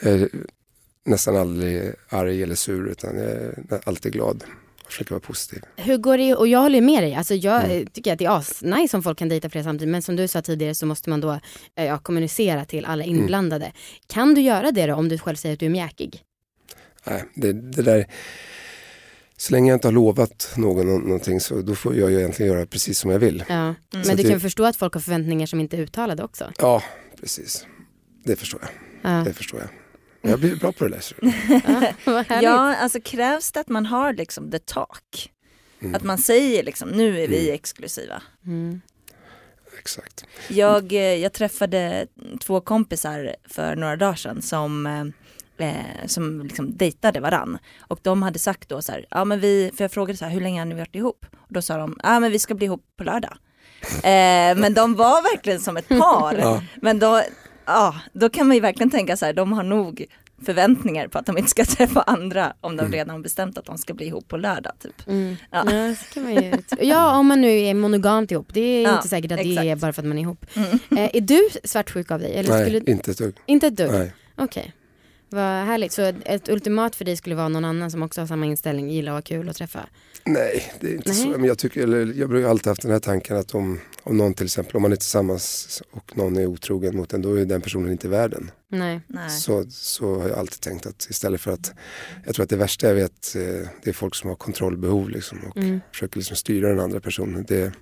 [0.00, 0.22] eh,
[1.04, 4.44] nästan aldrig arg eller sur utan jag är alltid glad
[4.88, 5.62] och försöker vara positiv.
[5.76, 7.82] Hur går det, och jag håller med dig, alltså jag Mm.
[7.82, 10.28] eh, tycker att det är asnice om folk kan dejta flera samtidigt men som du
[10.28, 11.40] sa tidigare så måste man då
[11.76, 13.16] eh, ja, kommunicera till alla Mm.
[13.18, 13.72] inblandade.
[14.06, 16.22] Kan du göra det då om du själv säger att du är mjäkig?
[17.06, 18.06] Nej, det, det där,
[19.36, 22.52] så länge jag inte har lovat någon nå- någonting så då får jag ju egentligen
[22.52, 23.44] göra precis som jag vill.
[23.48, 23.54] Ja.
[23.54, 23.76] Mm.
[23.92, 26.52] Men du det- kan förstå att folk har förväntningar som inte är uttalade också.
[26.58, 26.82] Ja,
[27.20, 27.66] precis.
[28.24, 28.70] Det förstår jag.
[29.12, 29.24] Ja.
[29.24, 29.68] Det förstår jag.
[30.22, 31.00] Jag har blivit bra på det
[32.04, 32.42] Ja, härligt.
[32.42, 35.32] Ja, alltså krävs det att man har liksom the talk?
[35.82, 37.54] Mm, Att man säger liksom nu är vi Mm.
[37.54, 38.22] exklusiva.
[38.46, 38.80] Mm.
[39.78, 40.24] Exakt.
[40.48, 42.06] Jag, eh, jag träffade
[42.40, 44.86] två kompisar för några dagar sedan som,
[45.58, 47.58] eh, eh, som liksom dejtade varann.
[47.80, 50.32] Och de hade sagt då så här, ja men vi, för jag frågade så här,
[50.32, 51.26] hur länge har ni varit ihop?
[51.38, 53.36] Och då sa de, ja men vi ska bli ihop på lördag.
[53.98, 56.34] Eh, men de var verkligen som ett par.
[56.38, 56.62] Ja.
[56.82, 57.22] Men då,
[57.68, 60.06] ja, då kan man ju verkligen tänka så här, de har nog
[60.44, 63.78] förväntningar på att de inte ska träffa andra om de redan har bestämt att de
[63.78, 64.72] ska bli ihop på lördag.
[64.78, 65.08] Typ.
[65.08, 65.36] Mm.
[65.50, 65.72] Ja.
[65.72, 65.94] Ja.
[65.94, 66.52] så kan man ju...
[66.80, 68.46] ja, om man nu är monogamt ihop.
[68.52, 69.64] Det är Ja, inte säkert att det exakt.
[69.64, 70.46] är bara för att man är ihop.
[70.54, 70.70] Mm.
[70.90, 72.34] Eh, är du svartsjuk av dig?
[72.34, 72.90] Eller Nej, skulle...
[72.92, 73.34] inte ett dugg.
[73.46, 74.12] Inte ett dugg?
[74.36, 74.72] Okej.
[75.30, 75.92] Vad härligt.
[75.92, 79.12] Så ett ultimat för dig skulle vara någon annan som också har samma inställning, gillar
[79.12, 79.80] att ha kul och träffa?
[80.24, 81.18] Nej, det är inte Nej.
[81.18, 81.28] så.
[81.28, 84.34] Men jag, tycker, eller, jag ju alltid haft den här tanken att om, om någon
[84.34, 87.60] till exempel, om man är tillsammans och någon är otrogen mot en, då är den
[87.60, 88.50] personen inte värd en.
[88.68, 89.00] Nej.
[89.06, 89.30] Nej.
[89.30, 91.72] Så, så har jag alltid tänkt att istället för att,
[92.26, 93.42] jag tror att det värsta jag vet, eh,
[93.82, 95.80] det är folk som har kontrollbehov liksom, och Mm.
[95.92, 97.44] försöker liksom styra den andra personen.
[97.48, 97.72] Det,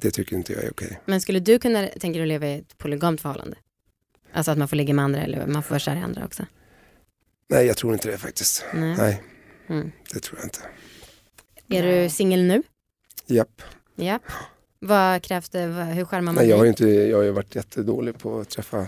[0.00, 1.00] det tycker inte jag är okej.
[1.06, 3.56] Men skulle du kunna tänka dig att leva i ett polygamt förhållande?
[4.32, 6.46] Alltså att man får ligga med andra eller man får vara kär i andra också?
[7.50, 8.64] Nej, jag tror inte det faktiskt.
[8.74, 8.94] Nej.
[8.98, 9.22] Nej,
[9.68, 9.90] Mm.
[10.12, 10.60] det tror jag inte.
[11.70, 12.62] Är du singel nu?
[13.26, 13.62] Japp.
[13.96, 14.18] Ja.
[14.80, 15.60] Vad krävs det?
[15.60, 18.48] Hur skärmar man Nej, jag har ju inte, jag har ju varit jättedålig på att
[18.48, 18.86] träffa,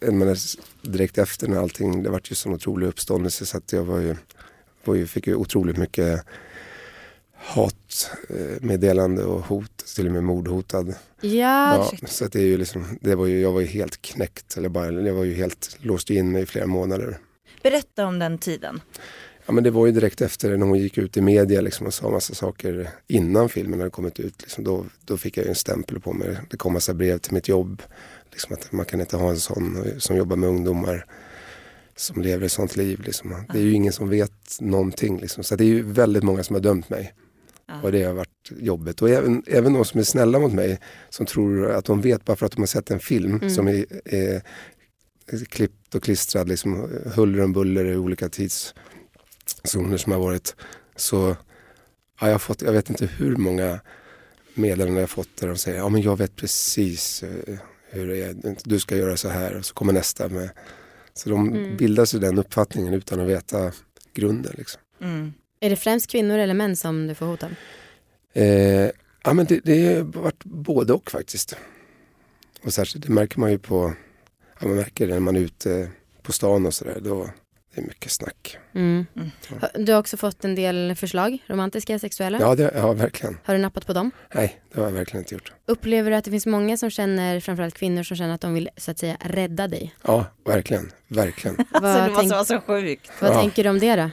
[0.00, 0.38] en menar,
[0.82, 4.16] direkt efter när allting, det vart ju sån otrolig uppståndelse så att jag var ju,
[4.84, 6.24] var ju, fick ju otroligt mycket
[7.36, 10.94] hatmeddelande och hot, till och med mordhotad.
[11.20, 14.02] Ja, Ja, så att det är ju liksom, det var ju, jag var ju helt
[14.02, 17.18] knäckt, eller bara, jag var ju helt, låst in mig i flera månader.
[17.62, 18.80] Berätta om den tiden.
[19.46, 21.94] Ja men det var ju direkt efter när hon gick ut i media liksom och
[21.94, 24.42] sa massa saker innan filmen hade kommit ut.
[24.42, 26.38] Liksom, då, då fick jag ju en stämpel på mig.
[26.50, 27.82] Det kom massa brev till mitt jobb.
[28.32, 31.04] Liksom att man kan inte ha en sån som jobbar med ungdomar
[31.96, 33.00] som lever ett sånt liv.
[33.00, 33.44] Liksom.
[33.52, 35.18] Det är ju ingen som vet någonting.
[35.20, 35.44] Liksom.
[35.44, 37.14] Så det är ju väldigt många som har dömt mig.
[37.82, 39.02] Och det har varit jobbigt.
[39.02, 40.78] Och även, även de som är snälla mot mig,
[41.10, 43.50] som tror att de vet bara för att de har sett en film Mm.
[43.50, 44.42] som är, är
[45.48, 48.28] klippt och klistrad, liksom, huller om buller i olika
[49.66, 50.56] tidszoner som har varit.
[50.96, 51.36] Så
[52.20, 53.80] ja, jag, har fått, jag vet inte hur många
[54.54, 57.58] meddelanden jag har fått där de säger ja men jag vet precis eh,
[57.90, 60.50] hur det är, du ska göra så här och så kommer nästa med.
[61.14, 61.76] Så de Mm.
[61.76, 63.72] bildar sig den uppfattningen utan att veta
[64.14, 64.54] grunden.
[64.58, 64.80] Liksom.
[65.00, 65.32] Mm.
[65.60, 67.50] Är det främst kvinnor eller män som du får hot av?
[68.32, 68.90] Eh,
[69.24, 71.56] ja, men det, det har varit både och faktiskt.
[72.62, 73.94] Och särskilt, det märker man ju på,
[74.60, 75.90] ja, man märker det när man är ute
[76.22, 77.00] på stan och sådär.
[77.02, 77.30] Då
[77.76, 78.58] det är mycket snack.
[78.74, 79.06] Mm.
[79.16, 79.30] Mm.
[79.86, 82.38] Du har också fått en del förslag, romantiska, sexuella.
[82.40, 83.38] Ja, det, ja, verkligen.
[83.44, 84.10] Har du nappat på dem?
[84.34, 85.52] Nej, det har jag verkligen inte gjort.
[85.66, 88.68] Upplever du att det finns många som känner, framförallt kvinnor som känner att de vill
[88.76, 89.94] så att säga rädda dig?
[90.02, 90.92] Ja, verkligen.
[91.08, 91.56] Verkligen.
[91.70, 93.10] Vad, Alltså, det måste vara så sjukt.
[93.20, 93.40] vad Ja.
[93.40, 94.10] tänker du om det då?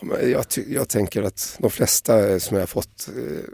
[0.00, 3.44] Ja, men Jag, ty- jag tänker att de flesta eh, som jag har fått, eh,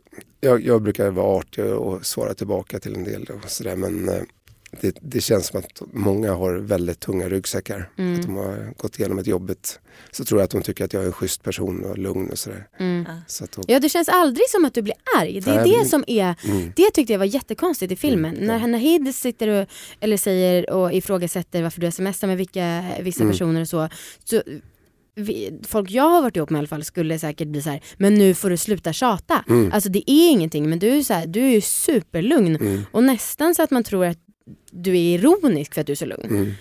[0.40, 4.22] jag, jag brukar vara artig och svara tillbaka till en del och sådär men eh,
[4.80, 7.90] det, det känns som att många har väldigt tunga ryggsäckar.
[7.98, 8.14] Mm.
[8.20, 9.80] Att de har gått igenom ett jobbet.
[10.10, 12.38] Så tror jag att de tycker att jag är en schysst person och lugn och
[12.38, 12.66] sådär.
[12.78, 13.04] Mm.
[13.26, 15.40] Så att då, Ja, det känns aldrig som att du blir arg.
[15.40, 18.34] Det är Nej, det men- som är, mm, det tyckte jag var jättekonstigt i filmen.
[18.34, 18.66] Mm, När ja.
[18.66, 19.68] Nahid sitter och,
[20.00, 23.32] eller säger och ifrågasätter varför du smsar med vilka, vissa Mm.
[23.32, 23.88] personer och så.
[24.24, 24.42] så
[25.14, 27.80] vi, folk jag har varit ihop med i alla fall skulle säkert bli så här,
[27.96, 29.44] men nu får du sluta tjata.
[29.48, 29.72] Mm.
[29.72, 32.56] Alltså det är ingenting, men du är, så här, du är ju superlugn.
[32.56, 34.18] mm, Och nästan så att man tror att
[34.70, 36.26] du är ironisk för att du är så lugn.
[36.30, 36.54] mm,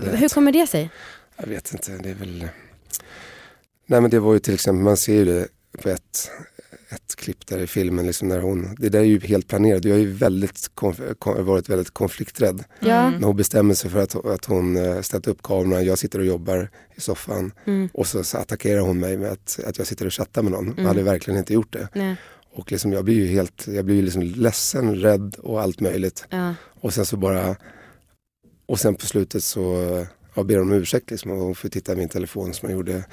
[0.00, 0.90] nej, Hur kommer det sig?
[1.36, 2.48] Jag vet inte, det är väl...
[3.86, 5.48] Nej men det var ju till exempel, man ser ju det
[5.82, 6.30] på ett,
[6.88, 9.84] ett klipp där i filmen, liksom när hon, det där är ju helt planerat.
[9.84, 12.64] Jag har ju väldigt, konf- kon- varit väldigt konflikträdd.
[12.80, 13.10] Ja.
[13.10, 16.24] När hon bestämmer sig för att, att hon eh, ställt upp kameran, jag sitter och
[16.24, 17.88] jobbar i soffan Mm.
[17.94, 20.64] och så, så attackerar hon mig med att, att jag sitter och chattar med någon.
[20.66, 20.78] Mm.
[20.78, 21.88] Jag hade verkligen inte gjort det.
[21.94, 22.16] Nej.
[22.54, 26.24] Och liksom, jag blir ju helt, jag blir liksom ledsen, rädd och allt möjligt.
[26.30, 26.54] Ja.
[26.80, 27.56] Och sen så bara,
[28.66, 32.08] och sen på slutet så ja, ber om ursäkt liksom, och får titta i min
[32.08, 33.04] telefon som jag gjorde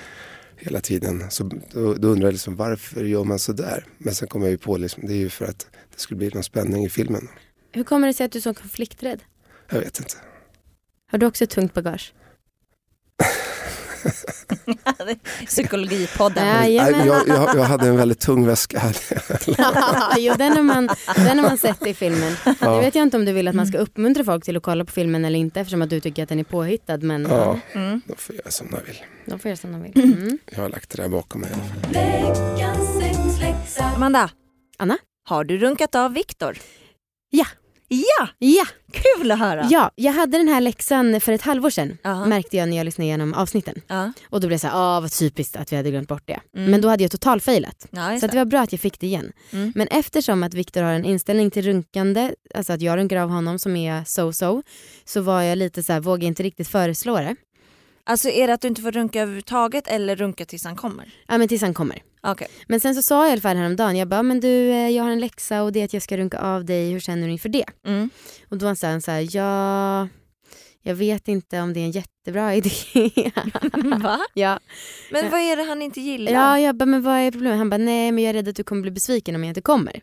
[0.57, 1.31] hela tiden.
[1.31, 3.85] Så då, då undrar jag liksom, varför gör man så där?
[3.97, 6.29] Men sen kom jag ju på liksom, det är ju för att det skulle bli
[6.33, 7.27] någon spänning i filmen.
[7.71, 9.19] Hur kommer det sig att du är så konflikträdd?
[9.69, 10.15] Jag vet inte.
[11.11, 12.13] Har du också tungt bagage?
[15.45, 16.47] Psykologipodden.
[16.47, 18.79] Ja, jag, jag, jag hade en väldigt tung väska.
[18.79, 18.95] här.
[20.19, 22.35] jo, den har, man, den har man sett i filmen.
[22.45, 24.63] Nu ja, vet jag inte om du vill att man ska uppmuntra folk till att
[24.63, 26.97] kolla på filmen eller inte eftersom att du tycker att den är påhittad.
[26.97, 28.01] Men ja, Mm.
[28.05, 29.03] de får göra som de vill.
[29.25, 30.03] de får göra som de vill.
[30.03, 30.37] Mm.
[30.51, 31.49] Jag har lagt det där bakom mig.
[33.95, 34.29] Amanda.
[34.77, 34.97] Anna?
[35.29, 36.57] Har du runkat av Viktor?
[37.29, 37.45] Ja.
[37.91, 39.67] Ja, Ja, kul att höra.
[39.71, 41.97] ja, jag hade den här läxan för ett halvår sedan.
[42.03, 42.25] Ja.
[42.25, 43.81] Märkte jag när jag lyssnade igenom avsnitten.
[43.87, 44.11] Ja.
[44.29, 46.39] Och då blev det så här, ah, vad typiskt att vi hade glömt bort det.
[46.57, 46.71] Mm.
[46.71, 47.87] Men då hade jag totalfailat.
[47.91, 49.31] Ja, Så det var bra att jag fick det igen.
[49.51, 49.71] Mm.
[49.75, 53.59] Men eftersom att Viktor har en inställning till runkande, alltså att jag runkar av honom
[53.59, 54.63] som är so-so,
[55.05, 57.35] så var jag lite så här, vågade inte riktigt föreslå det.
[58.05, 61.13] Alltså är det att du inte får runka överhuvudtaget eller runka tills han kommer?
[61.27, 62.01] Ja men tills han kommer.
[62.21, 62.47] Okej.
[62.67, 65.03] Men sen så sa jag i alla fall häromdagen, jag bara, men du eh, jag
[65.03, 67.33] har en läxa och det är att jag ska runka av dig, hur känner du
[67.33, 67.65] inför det?
[67.87, 68.09] Mm.
[68.49, 70.07] Och då sa han så här, ja,
[70.81, 72.69] jag vet inte om det är en jättebra idé.
[74.01, 74.19] Va?
[74.33, 74.59] ja.
[75.11, 76.31] Men vad är det han inte gillar?
[76.31, 77.57] ja, jag bara, men vad är problemet?
[77.57, 79.61] Han bara, nej men jag är rädd att du kommer bli besviken om jag inte
[79.61, 80.01] kommer.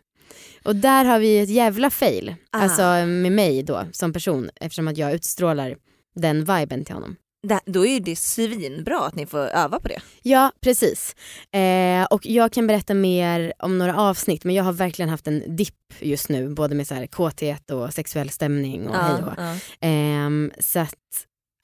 [0.64, 2.58] Och där har vi ett jävla fail, Ah.
[2.58, 5.76] alltså med mig då som person eftersom att jag utstrålar
[6.14, 7.16] den viben till honom.
[7.48, 10.00] Da- Då är ju det svinbra att ni får öva på det.
[10.22, 11.16] Ja, precis.
[11.52, 15.56] Eh, och jag kan berätta mer om några avsnitt men jag har verkligen haft en
[15.56, 19.56] dipp just nu både med så här kåthet och sexuell stämning och hej och ja.
[19.80, 20.94] Ehm, så att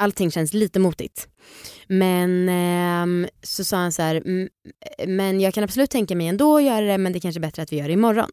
[0.02, 1.28] allting känns lite motigt.
[1.88, 4.48] Men ehm, så sa han så här, "Mm,
[5.06, 7.42] men jag kan absolut tänka mig ändå att göra det men det är kanske är
[7.42, 8.30] bättre att vi gör det imorgon.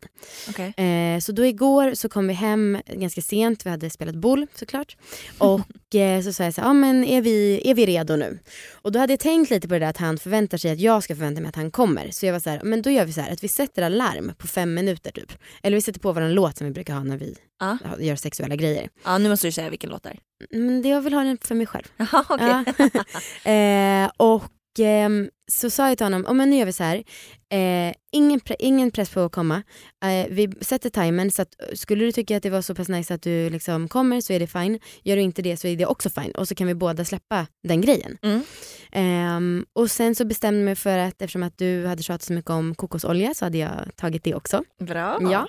[0.50, 0.74] Okej.
[0.78, 4.98] Eh, så då igår så kom vi hem ganska sent, vi hade spelat boll såklart.
[5.38, 8.40] Och eh, så sa jag så här, ja men är vi, är vi redo nu?
[8.74, 11.04] Och då hade jag tänkt lite på det där att han förväntar sig att jag
[11.04, 12.12] ska förvänta mig att han kommer.
[12.12, 14.32] Så jag var så här, men då gör vi så här att vi sätter alarm
[14.38, 15.32] på fem minuter typ.
[15.64, 17.78] Eller vi sätter på vår låt som vi brukar ha när vi Ja.
[17.86, 18.90] ha- gör sexuella grejer.
[19.06, 20.20] ja, nu måste du säga vilken låt det är.
[20.60, 21.84] Men det jag vill ha den för mig själv.
[21.98, 22.48] Jaha, okej.
[22.94, 22.99] Ja.
[23.44, 27.04] eh, och ehm, så sa jag till honom, oh, men nu gör vi så här.
[27.52, 29.64] Eh, ingen, pre- ingen press på att komma.
[30.06, 32.90] Eh, vi sätter timern så att eh, skulle du tycka att det var så pass
[32.90, 34.80] nice att du liksom kommer så är det fine.
[35.04, 36.32] Gör du inte det så är det också fine.
[36.32, 38.18] Och så kan vi båda släppa den grejen.
[38.22, 38.44] Mm.
[38.92, 42.34] Ehm, och sen så bestämde jag mig för att eftersom att du hade tjatat så
[42.34, 44.64] mycket om kokosolja så hade jag tagit det också.
[44.80, 45.20] Bra.
[45.22, 45.48] Ja.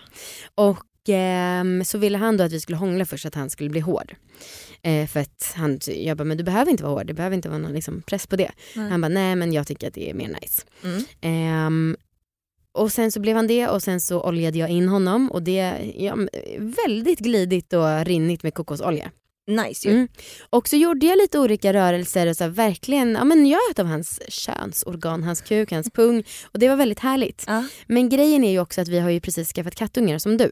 [0.54, 3.80] Och ehm, så ville han då att vi skulle hångla först, att han skulle bli
[3.80, 4.14] hård.
[4.82, 7.48] Eh, för att han, jag bara, men du behöver inte vara hård, det behöver inte
[7.48, 8.50] vara någon liksom, press på det.
[8.76, 8.90] Nej.
[8.90, 10.62] Han bara, nej men jag tycker att det är mer nice.
[10.84, 11.04] Mm.
[11.20, 11.96] Ehm,
[12.72, 15.92] och sen så blev han det och sen så oljade jag in honom och det
[15.96, 16.16] ja,
[16.58, 19.10] väldigt glidigt och rinnigt med kokosolja.
[19.46, 19.94] Nice ju.
[19.94, 20.08] Mm.
[20.50, 23.86] Och så gjorde jag lite olika rörelser och så här, verkligen ja, men njöt av
[23.86, 27.44] hans könsorgan, hans kuk, hans pung och det var väldigt härligt.
[27.46, 27.64] Ja.
[27.86, 30.50] Men grejen är ju också att vi har ju precis skaffat kattungar som du.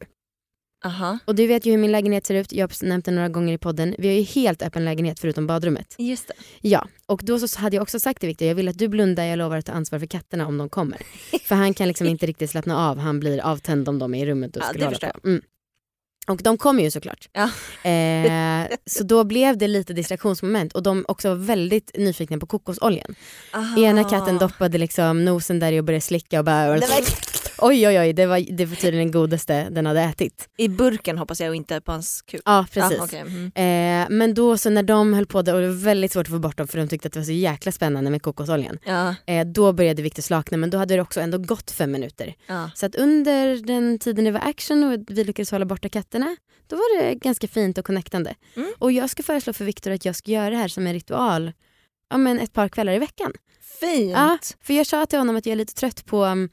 [0.85, 1.19] Aha.
[1.25, 3.55] Och du vet ju hur min lägenhet ser ut, jag har nämnt det några gånger
[3.55, 3.95] i podden.
[3.99, 5.95] Vi har ju helt öppen lägenhet förutom badrummet.
[5.99, 6.35] Just det.
[6.61, 9.25] Ja, och då så hade jag också sagt till Victor, jag vill att du blundar,
[9.25, 10.99] jag lovar att ta ansvar för katterna om de kommer.
[11.45, 14.27] För han kan liksom inte riktigt slappna av, han blir avtänd om de är i
[14.27, 15.29] rummet och Ja, skulle hålla på.
[15.29, 15.43] Mm.
[16.29, 17.29] Och de kommer ju såklart.
[17.33, 17.51] Ja.
[17.91, 23.15] Eh, så då blev det lite distraktionsmoment och de också var väldigt nyfikna på kokosoljan.
[23.55, 23.79] Aha.
[23.81, 26.81] Ena katten doppade liksom nosen där i och började slicka och bara
[27.59, 30.49] oj oj oj det var, det var tydligen den godaste den hade ätit.
[30.57, 32.41] I burken hoppas jag och inte på hans kuk.
[32.45, 33.01] Ja precis.
[33.01, 33.21] Ah, okej.
[33.21, 33.45] mm.
[33.47, 36.33] eh, men då så när de höll på där och det var väldigt svårt att
[36.33, 38.79] få bort dem för de tyckte att det var så jäkla spännande med kokosoljan.
[38.85, 42.35] ja, Eh, då började Victor slakna men då hade det också ändå gått fem minuter.
[42.47, 42.71] ja.
[42.75, 46.77] Så att under den tiden det var action och vi lyckades hålla borta katterna, då
[46.77, 48.35] var det ganska fint och connectande.
[48.57, 48.73] Mm.
[48.79, 51.53] Och jag ska föreslå för Victor att jag ska göra det här som en ritual
[52.11, 53.33] ja, men ett par kvällar i veckan.
[53.81, 54.13] Fint.
[54.13, 56.51] Ja, för jag sa till honom att jag är lite trött på um,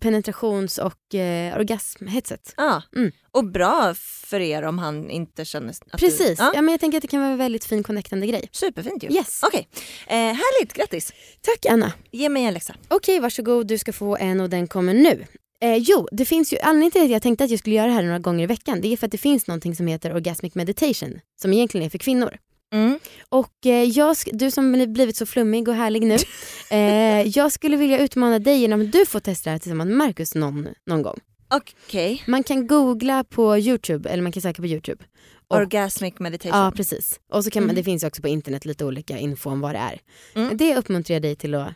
[0.00, 2.54] penetrations och eh, orgasmhetset.
[2.56, 2.82] Ja.
[2.96, 3.12] Mm.
[3.30, 6.44] Och bra för er om han inte känner att Precis, Du...
[6.44, 6.52] Ja.
[6.54, 6.62] ja.
[6.62, 8.48] men jag tänker att det kan vara en väldigt fin connectande grej.
[8.52, 9.08] Superfint ju.
[9.12, 9.40] Yes.
[9.42, 9.68] Okej,
[10.06, 11.12] eh, härligt, grattis.
[11.40, 11.92] Tack Anna.
[12.10, 12.74] Ge mig en läxa.
[12.88, 13.66] Okej, varsågod.
[13.66, 15.26] Du ska få en och den kommer nu.
[15.60, 17.92] Eh, jo, det finns ju anledningen till att jag tänkte att jag skulle göra det
[17.92, 18.80] här några gånger i veckan.
[18.80, 21.98] Det är för att det finns någonting som heter orgasmic meditation som egentligen är för
[21.98, 22.38] kvinnor.
[22.74, 22.98] Mm.
[23.28, 26.16] Och eh, jag, du som blivit så flummig och härlig nu.
[26.70, 29.96] Eh, jag skulle vilja utmana dig genom att du får testa det här tillsammans med
[29.96, 31.18] Marcus någon, någon gång.
[31.54, 35.04] Okej, Man kan googla på Youtube, eller man kan söka på Youtube.
[35.48, 36.58] Och- orgasmic meditation.
[36.60, 37.20] Ja precis.
[37.32, 37.76] Och så kan man, Mm.
[37.76, 40.00] det finns också på internet lite olika info om vad det är.
[40.34, 40.56] Mm.
[40.56, 41.74] Det uppmuntrar jag dig till att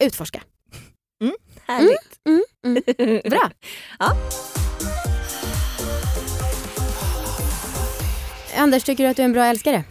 [0.00, 0.42] utforska.
[1.66, 2.18] Härligt.
[2.28, 2.42] Mm,
[2.98, 3.20] mm.
[3.30, 3.50] Bra.
[3.98, 4.16] Ja.
[8.56, 9.84] Anders, tycker du att du är en bra älskare?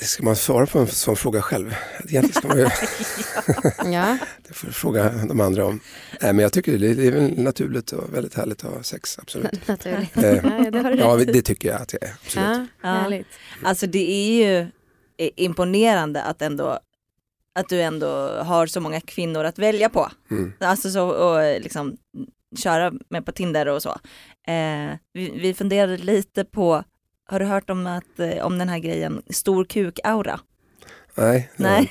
[0.00, 1.74] Ska man svara på en sån fråga själv?
[2.08, 2.68] Egentligen ska man ju
[3.92, 4.18] Ja.
[4.48, 5.80] det får fråga de andra om.
[6.22, 9.18] Nej, men jag tycker det det är väl naturligt och väldigt härligt att ha sex,
[9.18, 9.68] absolut.
[9.68, 10.16] Naturligt.
[10.16, 12.46] Eh, Ja, det har du Ja, det tycker jag att jag är, absolut.
[12.48, 12.88] Ja, Ja.
[12.88, 13.26] härligt.
[13.62, 14.60] Alltså det är ju
[15.18, 16.78] eh, imponerande att ändå
[17.54, 18.08] att du ändå
[18.42, 20.10] har så många kvinnor att välja på.
[20.30, 20.52] Mm.
[20.60, 21.96] Alltså så och eh, liksom
[22.58, 23.90] köra med på Tinder och så.
[24.48, 26.84] Eh, vi, vi funderade lite på,
[27.26, 30.40] har du hört om, att, eh, om den här grejen stor kuk-aura?
[31.14, 31.90] Nej, Nej.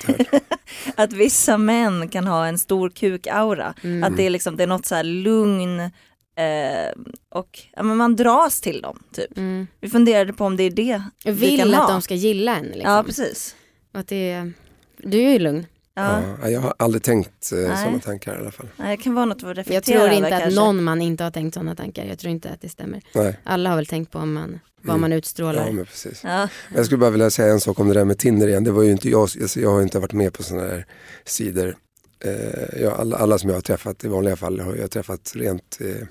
[0.94, 3.74] att vissa män kan ha en stor kuk-aura.
[3.82, 4.04] Mm.
[4.04, 5.90] Att det är, liksom, det är något så här lugn eh,
[7.28, 9.02] och ja, men man dras till dem.
[9.12, 9.38] Typ.
[9.38, 9.66] Mm.
[9.80, 11.92] Vi funderade på om det är det Jag vi vill kan att ha.
[11.92, 12.64] de ska gilla en.
[12.64, 12.92] Liksom.
[12.92, 13.56] Ja precis.
[13.92, 14.52] Att det är,
[14.96, 15.66] du är ju lugn.
[15.98, 16.22] Ja.
[16.42, 18.68] Ja, jag har aldrig tänkt eh, sådana tankar i alla fall.
[18.76, 20.60] Nej, Det kan vara något att reflektera Jag tror över inte att kanske.
[20.60, 22.04] någon man inte har tänkt sådana tankar.
[22.04, 23.02] Jag tror inte att det stämmer.
[23.14, 25.00] Nej, Alla har väl tänkt på om man, vad Mm.
[25.00, 25.66] man utstrålar.
[25.66, 26.20] ja, men precis.
[26.24, 26.36] Ja.
[26.68, 28.64] Men Jag skulle bara vilja säga en sak om det där med Tinder igen.
[28.64, 30.86] Det var ju inte jag, alltså jag har inte varit med på sådana här
[31.24, 31.76] sidor.
[32.24, 35.78] Eh, jag, alla, alla som jag har träffat i vanliga fall har jag träffat rent
[35.80, 36.06] eh,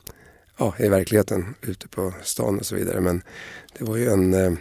[0.58, 3.02] ja, i verkligheten ute på stan och så vidare.
[3.02, 3.22] Men
[3.78, 4.52] det var ju en, eh,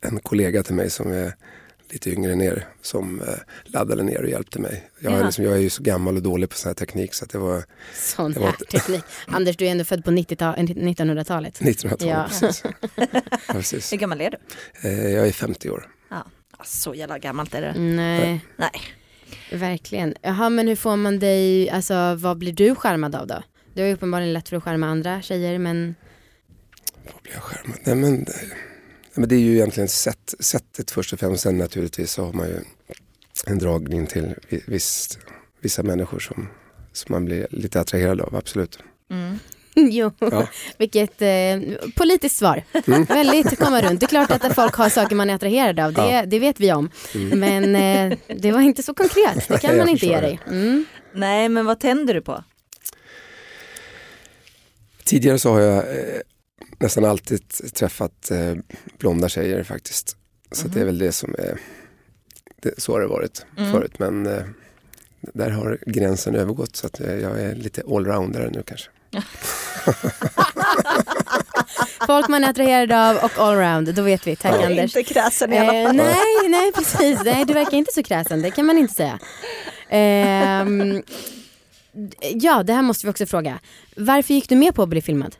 [0.00, 1.34] en kollega till mig som är
[1.92, 3.26] lite yngre än er som eh,
[3.64, 4.90] laddade ner och hjälpte mig.
[5.00, 5.24] Jag, är Jaha.
[5.26, 7.38] liksom, jag är ju så gammal och dålig på sån här teknik så att det
[7.38, 9.04] var Sån Det var här inte- teknik.
[9.26, 11.60] Anders, du är ändå född på 90-tal 1900-talet.
[11.60, 12.02] 1900-talet.
[12.02, 12.26] Ja.
[12.28, 12.62] Precis.
[13.48, 13.92] Ja, precis.
[13.92, 14.38] Hur gammal är du?
[14.88, 15.88] Eh, jag är 50 år.
[16.10, 16.26] Ja.
[16.64, 17.74] Så jävla gammalt är det.
[17.80, 18.70] Nej, Nej.
[19.52, 20.14] verkligen.
[20.22, 23.42] Jaha, men hur får man dig, alltså vad blir du skärmad av då?
[23.74, 25.94] Du har ju uppenbarligen lätt för att skärma andra tjejer men
[27.12, 27.78] Vad blir jag skärmad?
[27.84, 28.26] Nej, men, nej,
[29.20, 31.42] men det är ju egentligen sätt, sättet först och främst.
[31.42, 32.60] Sen naturligtvis så har man ju
[33.46, 35.18] en dragning till vi- visst,
[35.60, 36.48] vissa människor som,
[36.92, 38.78] som man blir lite attraherad av, absolut.
[39.10, 39.38] Mm.
[39.74, 40.46] jo, Ja.
[40.78, 41.28] vilket eh,
[41.96, 42.62] politiskt svar.
[43.08, 44.00] Väldigt komma runt.
[44.00, 46.26] Det är klart att folk har saker man är attraherad av, det, Ja.
[46.26, 46.90] det vet vi om.
[47.32, 50.40] Men eh, det var inte så konkret, det kan Nej, man inte ge dig.
[50.46, 50.84] Mm.
[51.14, 52.44] Nej men vad tänder du på?
[55.04, 56.20] Tidigare så har jag eh,
[56.78, 58.54] nästan alltid träffat eh,
[58.98, 60.16] blonda tjejer faktiskt.
[60.52, 61.58] Så det är väl det som är,
[62.62, 63.72] det, så har det varit Mm.
[63.72, 63.98] förut.
[63.98, 64.42] Men eh,
[65.20, 68.90] där har gränsen övergått så att eh, jag är lite allroundare nu kanske.
[72.06, 74.36] Folk man är attraherad av och allround, då vet vi.
[74.36, 74.96] Tack är Anders.
[74.96, 75.96] inte kräsen i alla Eh, fall.
[75.96, 77.20] nej, nej precis.
[77.24, 79.18] Nej, du verkar inte så kräsen, det kan man inte säga.
[79.88, 81.02] Ehm,
[82.34, 83.58] ja, det här måste vi också fråga.
[83.96, 85.36] Varför gick du med på att bli filmad?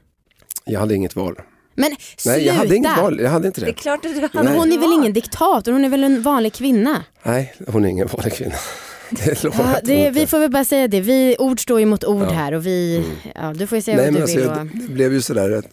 [0.73, 1.35] Jag hade inget val.
[1.75, 2.37] Men sluta!
[2.37, 3.21] Nej, jag hade inget val.
[3.21, 3.73] Jag hade inte Det är det.
[3.73, 6.53] klart att du Men hade hon är väl ingen diktator, hon är väl en vanlig
[6.53, 7.05] kvinna?
[7.23, 8.55] Nej, hon är ingen vanlig kvinna.
[9.11, 12.05] Det Ja, jag det, vi får väl bara säga det, vi, ord står ju mot
[12.05, 12.31] ord Ja.
[12.31, 13.11] här och vi, Mm.
[13.35, 14.47] ja, du får ju säga Nej, vad men du alltså, vill.
[14.49, 15.67] det, Och, det blev ju sådär att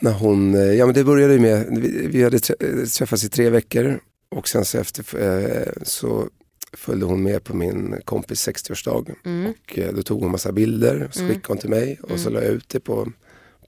[0.00, 3.28] när hon, eh, ja men det började ju med, vi, vi hade trä- träffats i
[3.28, 6.28] tre veckor och sen så efter eh, så
[6.76, 9.50] följde hon med på min kompis 60-årsdag mm.
[9.50, 11.34] och eh, då tog hon massa bilder så Mm.
[11.34, 12.40] skickade hon till mig och så Mm.
[12.40, 13.12] la jag ut det på,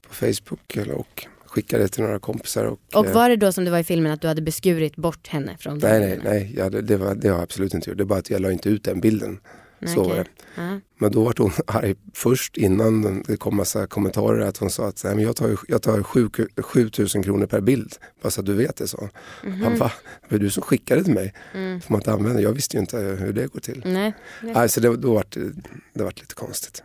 [0.09, 2.65] på Facebook och skickade till några kompisar.
[2.65, 4.97] Och, och eh, var det då som det var i filmen att du hade beskurit
[4.97, 7.91] bort henne från Nej, nej, nej, jag hade, det, var, det har jag absolut inte
[7.91, 7.97] gjort.
[7.99, 9.41] Det är bara att jag la inte ut den bilden.
[9.85, 10.09] Så okej.
[10.09, 10.27] var det.
[10.55, 10.81] Ja.
[10.99, 15.05] Men då var hon arg först innan det kom massa kommentarer att hon sa att
[15.05, 16.31] Nej, men jag tar, jag tar 7
[16.63, 17.95] 7000 kronor per bild.
[18.23, 19.09] Bara så att du vet det så.
[19.45, 19.63] Mhm.
[19.63, 19.93] Han va?
[20.29, 21.35] Det var du som skickade till mig.
[21.55, 21.81] Mm.
[21.81, 22.41] Får man inte använda?
[22.41, 23.83] Jag visste ju inte hur det går till.
[23.85, 24.15] Nej.
[24.43, 24.55] Nej.
[24.55, 25.53] Alltså det, då var det,
[25.93, 26.83] det var lite konstigt.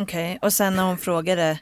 [0.00, 1.60] Okej, och sen när hon frågade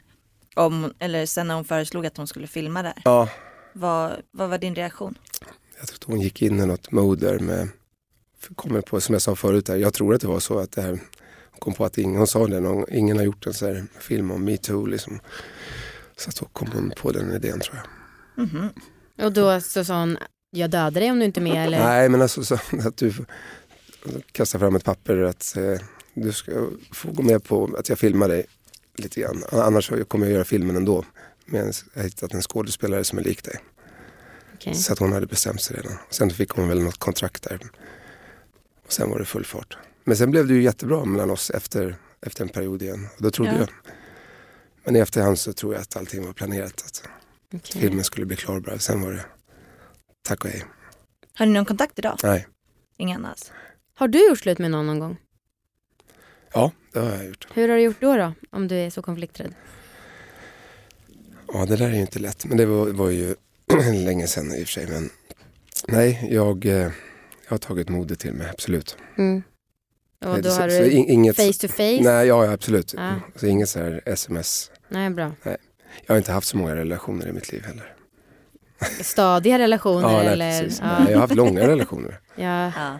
[0.55, 3.29] om, eller sen när hon föreslog att hon skulle filma det, Ja,
[3.73, 5.17] vad, vad var din reaktion?
[5.79, 7.69] jag tror att hon gick in i något mode där med,
[8.55, 10.81] kommer på, som jag sa förut, där, jag tror att det var så att det
[10.81, 10.99] här,
[11.51, 14.31] hon kom på att ingen, sa det, någon, ingen har gjort en sån här film
[14.31, 15.19] om metoo liksom.
[16.17, 18.47] Så då kom hon på den idén tror jag.
[18.47, 18.69] Mhm.
[19.21, 20.17] Och då så sa hon,
[20.51, 21.79] jag dödar dig om du inte är med eller?
[21.79, 23.13] Nej men alltså så, att du
[24.31, 25.79] kastar fram ett papper att eh,
[26.13, 26.51] du ska
[26.91, 28.45] få gå med på att jag filmar dig
[28.97, 29.43] lite grann.
[29.51, 31.05] Annars kommer jag göra filmen ändå.
[31.45, 33.59] Men jag har hittat en skådespelare som är lik dig.
[34.55, 34.75] Okej.
[34.75, 35.97] Så att hon hade bestämt sig redan.
[36.09, 37.59] Sen fick hon väl något kontrakt där.
[38.89, 39.77] Och sen var det full fart.
[40.03, 43.07] Men sen blev det ju jättebra mellan oss efter, efter en period igen.
[43.15, 43.57] Och då trodde Ja.
[43.57, 43.69] jag.
[44.83, 46.83] Men i efterhand så tror jag att allting var planerat.
[46.85, 47.03] Att
[47.53, 47.81] Okej.
[47.81, 48.79] filmen skulle bli klar bra.
[48.79, 49.25] Sen var det
[50.21, 50.63] tack och hej.
[51.35, 52.17] Har ni någon kontakt idag?
[52.23, 52.47] Nej.
[52.97, 53.51] Ingen alls?
[53.93, 55.17] Har du gjort slut med någon någon gång?
[56.53, 57.47] Ja, det har jag gjort.
[57.53, 59.53] Hur har du gjort då, då om du är så konflikträdd?
[61.53, 62.45] Ja, det där är ju inte lätt.
[62.45, 63.35] Men det var, var ju
[64.05, 64.87] länge sedan i och för sig.
[64.87, 65.09] Men
[65.87, 66.91] nej, jag, eh,
[67.49, 68.97] jag har tagit modet till mig, absolut.
[69.17, 69.43] Mm.
[70.25, 71.99] Och Nej, då så, har så du in- inget, face to face?
[72.01, 72.93] Nej, ja, ja, absolut.
[72.97, 73.15] Ja.
[73.35, 74.71] Så inget så här sms.
[74.89, 75.31] Nej, bra.
[76.05, 77.93] Jag har inte haft så många relationer i mitt liv heller.
[79.01, 80.61] Stadiga relationer Ja, nej, eller?
[80.61, 80.79] precis.
[80.79, 82.19] Ja, Nej, jag har haft långa relationer.
[82.35, 82.99] ja, Ja.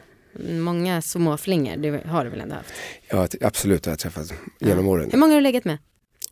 [0.49, 2.73] många småflingor, det har du väl ändå haft?
[3.11, 5.09] Har, absolut har jag träffat genom åren.
[5.11, 5.77] Hur många har du legat med?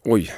[0.03, 0.31] Oj,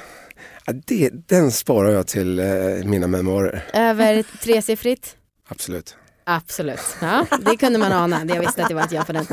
[0.66, 2.46] ja, det, den sparar jag till eh,
[2.84, 3.64] mina memoarer.
[3.72, 5.16] Över tresiffrigt?
[5.48, 5.96] Absolut.
[6.24, 6.80] Absolut.
[7.00, 8.24] Ja, det kunde man ana.
[8.28, 9.26] Jag visste att det var ett ja på den.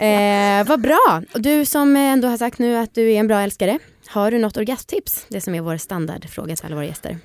[0.00, 1.22] Eh, vad bra.
[1.34, 3.78] Du som ändå har sagt nu att du är en bra älskare.
[4.06, 5.26] Har du något orgasmtips?
[5.28, 7.18] Det som är vår standardfråga till alla våra gäster.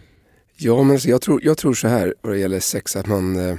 [0.57, 3.49] Ja, men alltså, jag, tror, jag tror så här vad det gäller sex att man
[3.49, 3.55] eh,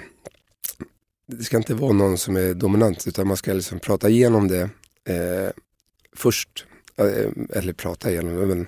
[1.27, 4.63] det ska inte vara någon som är dominant utan man ska liksom prata igenom det
[5.05, 5.51] eh,
[6.17, 6.67] först.
[6.97, 8.67] Eh, eller prata igenom det, men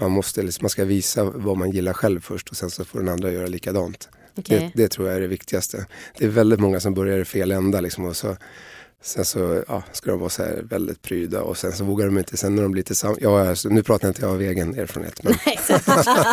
[0.00, 2.98] man, måste, liksom, man ska visa vad man gillar själv först och sen så får
[2.98, 4.08] den andra göra likadant.
[4.36, 4.70] Okej.
[4.74, 5.86] Det, det tror jag är det viktigaste.
[6.18, 8.36] Det är väldigt många som börjar i fel ända liksom, och så
[9.02, 12.18] Sen så ja, ska de vara så här väldigt pryda och sen så vågar de
[12.18, 15.34] inte, sen när de blir tillsammans, ja, nu pratar inte jag av egen erfarenhet, men
[15.34, 16.24] så-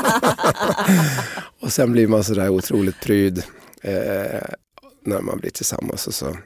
[1.66, 3.44] och sen blir man sådär otroligt pryd
[3.82, 4.42] eh,
[5.06, 6.38] när man blir tillsammans och så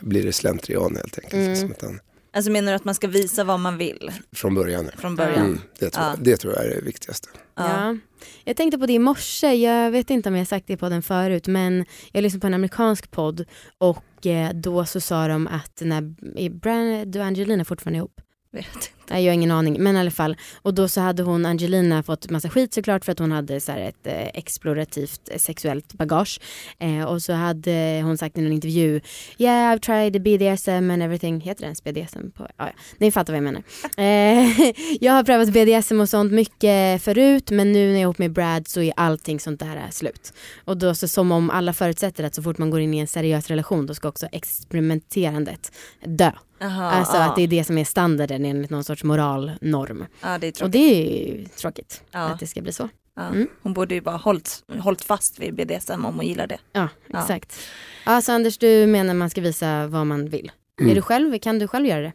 [0.00, 1.82] blir det slentrian helt enkelt.
[1.82, 1.98] Mm.
[2.34, 4.90] Alltså menar du att man ska visa vad man vill från början.
[4.96, 5.44] från början?
[5.46, 6.10] Mm, det, tror Ja.
[6.10, 7.28] jag, det tror jag är det viktigaste.
[7.54, 7.96] Ja.
[8.44, 10.76] Jag tänkte på det i morse, jag vet inte om jag har sagt det i
[10.76, 13.44] podden förut men jag lyssnade på en amerikansk podd
[13.78, 18.20] och eh, då så sa de att när är Brand och Angelina fortfarande ihop?
[18.52, 18.90] Vet.
[19.10, 20.36] Nej, jag har ingen aning, men i alla fall.
[20.62, 23.72] Och då så hade hon, Angelina, fått massa skit såklart för att hon hade så
[23.72, 26.40] ett eh, explorativt eh, sexuellt bagage.
[26.78, 29.00] Eh, och så hade hon sagt i någon intervju,
[29.38, 32.30] yeah I've tried BDSM and everything, heter det ens BDSM?
[32.30, 32.72] På, ja, ja.
[32.98, 33.62] Ni fattar vad jag menar.
[33.96, 38.18] Eh, jag har prövat BDSM och sånt mycket förut men nu när jag är ihop
[38.18, 40.32] med Brad så är allting sånt där är slut.
[40.64, 43.06] Och då så som om alla förutsätter att så fort man går in i en
[43.06, 45.72] seriös relation då ska också experimenterandet
[46.04, 46.30] dö.
[46.58, 47.24] Jaha, Alltså ja.
[47.24, 50.06] att det är det som är standarden enligt någon sorts moralnorm.
[50.20, 52.18] ja, det är Och det är ju tråkigt Ja.
[52.20, 52.88] att det ska bli så.
[53.16, 53.22] Ja.
[53.28, 53.48] Mm.
[53.62, 56.58] Hon borde ju bara hållit, hållit fast vid BDSM om hon gillar det.
[56.72, 57.20] Ja, Ja.
[57.20, 57.60] exakt.
[58.06, 60.52] Ja, så Anders, du menar man ska visa vad man vill.
[60.80, 60.90] Mm.
[60.90, 62.12] Är du själv, kan du själv göra det?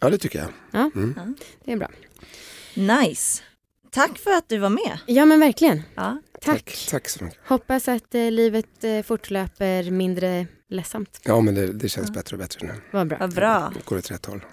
[0.00, 0.48] Ja, det tycker jag.
[0.70, 0.90] Ja.
[0.94, 1.34] Mm.
[1.64, 1.88] Det är bra.
[2.74, 3.42] Nice.
[3.90, 4.98] Tack för att du var med.
[5.06, 5.82] Ja men verkligen.
[5.94, 6.18] Ja.
[6.40, 6.86] Tack.
[6.90, 7.40] Tack så mycket.
[7.46, 11.20] Hoppas att eh, livet eh, fortlöper mindre ledsamt.
[11.24, 12.72] Ja, men det, det känns bättre och bättre nu.
[12.92, 13.18] Vad bra.
[13.20, 13.72] Vad bra.
[13.74, 14.44] Det går åt rätt håll.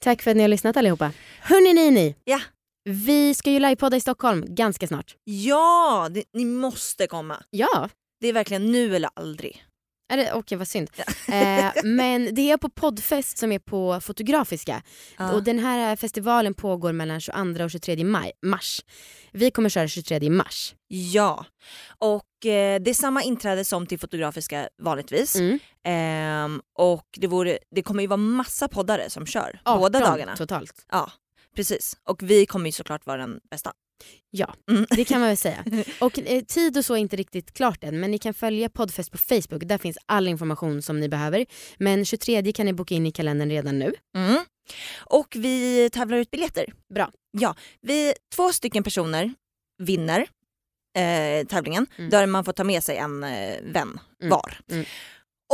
[0.00, 1.12] Tack för att ni har lyssnat allihopa.
[1.40, 2.14] Hörni ni, ni.
[2.24, 2.40] Ja.
[2.84, 5.16] Vi ska ju livepodda i Stockholm ganska snart.
[5.24, 7.42] Ja, det, ni måste komma.
[7.50, 7.88] Ja,
[8.20, 9.64] Det är verkligen nu eller aldrig.
[10.10, 10.90] Är det- Okej vad synd.
[11.28, 14.82] Eh, men det är på poddfest som är på Fotografiska
[15.18, 15.32] Ja.
[15.32, 18.80] och den här festivalen pågår mellan 22 och 23 maj, mars.
[19.32, 20.74] Vi kommer köra 23 mars.
[20.88, 21.44] Ja,
[21.98, 25.36] och eh, det är samma inträde som till Fotografiska vanligtvis.
[25.36, 25.58] Mm.
[25.84, 30.36] Ehm, och det, vore, det kommer ju vara massa poddare som kör båda 18 dagarna.
[30.36, 30.86] totalt.
[30.90, 31.10] Ja,
[31.56, 31.96] precis.
[32.04, 33.72] Och vi kommer ju såklart vara den bästa.
[34.30, 34.86] Ja, Mm.
[34.90, 35.64] det kan man väl säga.
[36.00, 39.10] Och eh, tid och så är inte riktigt klart än men ni kan följa Poddfest
[39.12, 39.62] på Facebook.
[39.64, 41.46] Där finns all information som ni behöver.
[41.78, 43.92] Men 23 kan ni boka in i kalendern redan nu.
[44.16, 44.44] Mm.
[44.98, 46.66] Och vi tävlar ut biljetter.
[46.94, 47.10] Bra.
[47.38, 49.34] Ja, vi, två stycken personer
[49.82, 50.26] vinner
[50.98, 52.10] eh, tävlingen Mm.
[52.10, 54.30] där man får ta med sig en eh, vän Mm.
[54.30, 54.58] var.
[54.70, 54.84] Mm.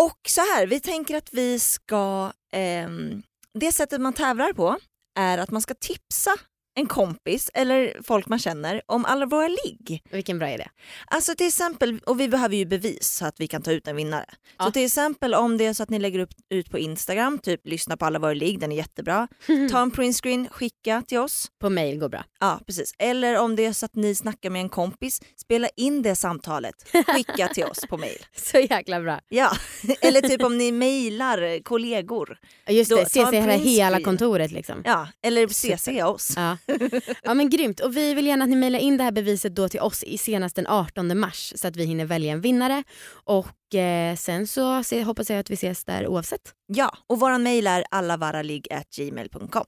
[0.01, 3.23] Och så här, vi tänker att vi ska, ehm,
[3.55, 4.77] det sättet man tävlar på
[5.19, 6.31] är att man ska tipsa
[6.77, 10.03] en kompis eller folk man känner om alla våra ligg.
[10.11, 10.69] Vilken bra idé.
[11.07, 13.97] Alltså till exempel, och vi behöver ju bevis så att vi kan ta ut en
[13.97, 14.25] vinnare.
[14.59, 14.65] Ja.
[14.65, 17.61] Så till exempel om det är så att ni lägger upp, ut på Instagram, typ
[17.65, 19.29] lyssna på alla våra ligg, den är jättebra.
[19.71, 21.51] Ta en printscreen, skicka till oss.
[21.61, 22.25] På mail går bra.
[22.41, 22.95] Ja precis.
[22.99, 26.75] Eller om det är så att ni snackar med en kompis, spela in det samtalet,
[27.07, 28.19] skicka till oss på mail.
[28.37, 29.21] Så jäkla bra.
[29.29, 29.57] Ja,
[30.01, 32.39] eller typ om ni mejlar kollegor.
[32.69, 34.83] Just Då, det, se en hela, hela kontoret liksom.
[34.85, 35.47] Ja, eller.
[35.49, 36.33] CC oss.
[36.37, 36.57] Ja.
[37.23, 39.69] ja men grymt och vi vill gärna att ni mejlar in det här beviset då
[39.69, 42.83] till oss i senast den 18 mars så att vi hinner välja en vinnare
[43.25, 46.53] och eh, sen så se, hoppas jag att vi ses där oavsett.
[46.67, 49.65] Ja, och våran mejl är allavaraligg.gmail.com.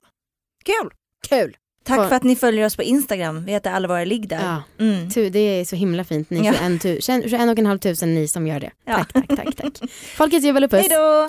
[0.65, 0.89] Kul!
[1.29, 1.57] Kul!
[1.83, 4.41] Tack för att ni följer oss på Instagram, vi heter allavaraligg där.
[4.43, 5.09] Ja, Mm.
[5.09, 6.53] tu, det är så himla fint ni Ja.
[6.53, 8.71] 21, tu, 21 och en halv tusen ni som gör det.
[8.85, 8.95] Ja.
[8.95, 9.89] Tack, tack, tack, tack.
[9.91, 10.79] Folkets jubel och puss.
[10.79, 11.27] Hej då!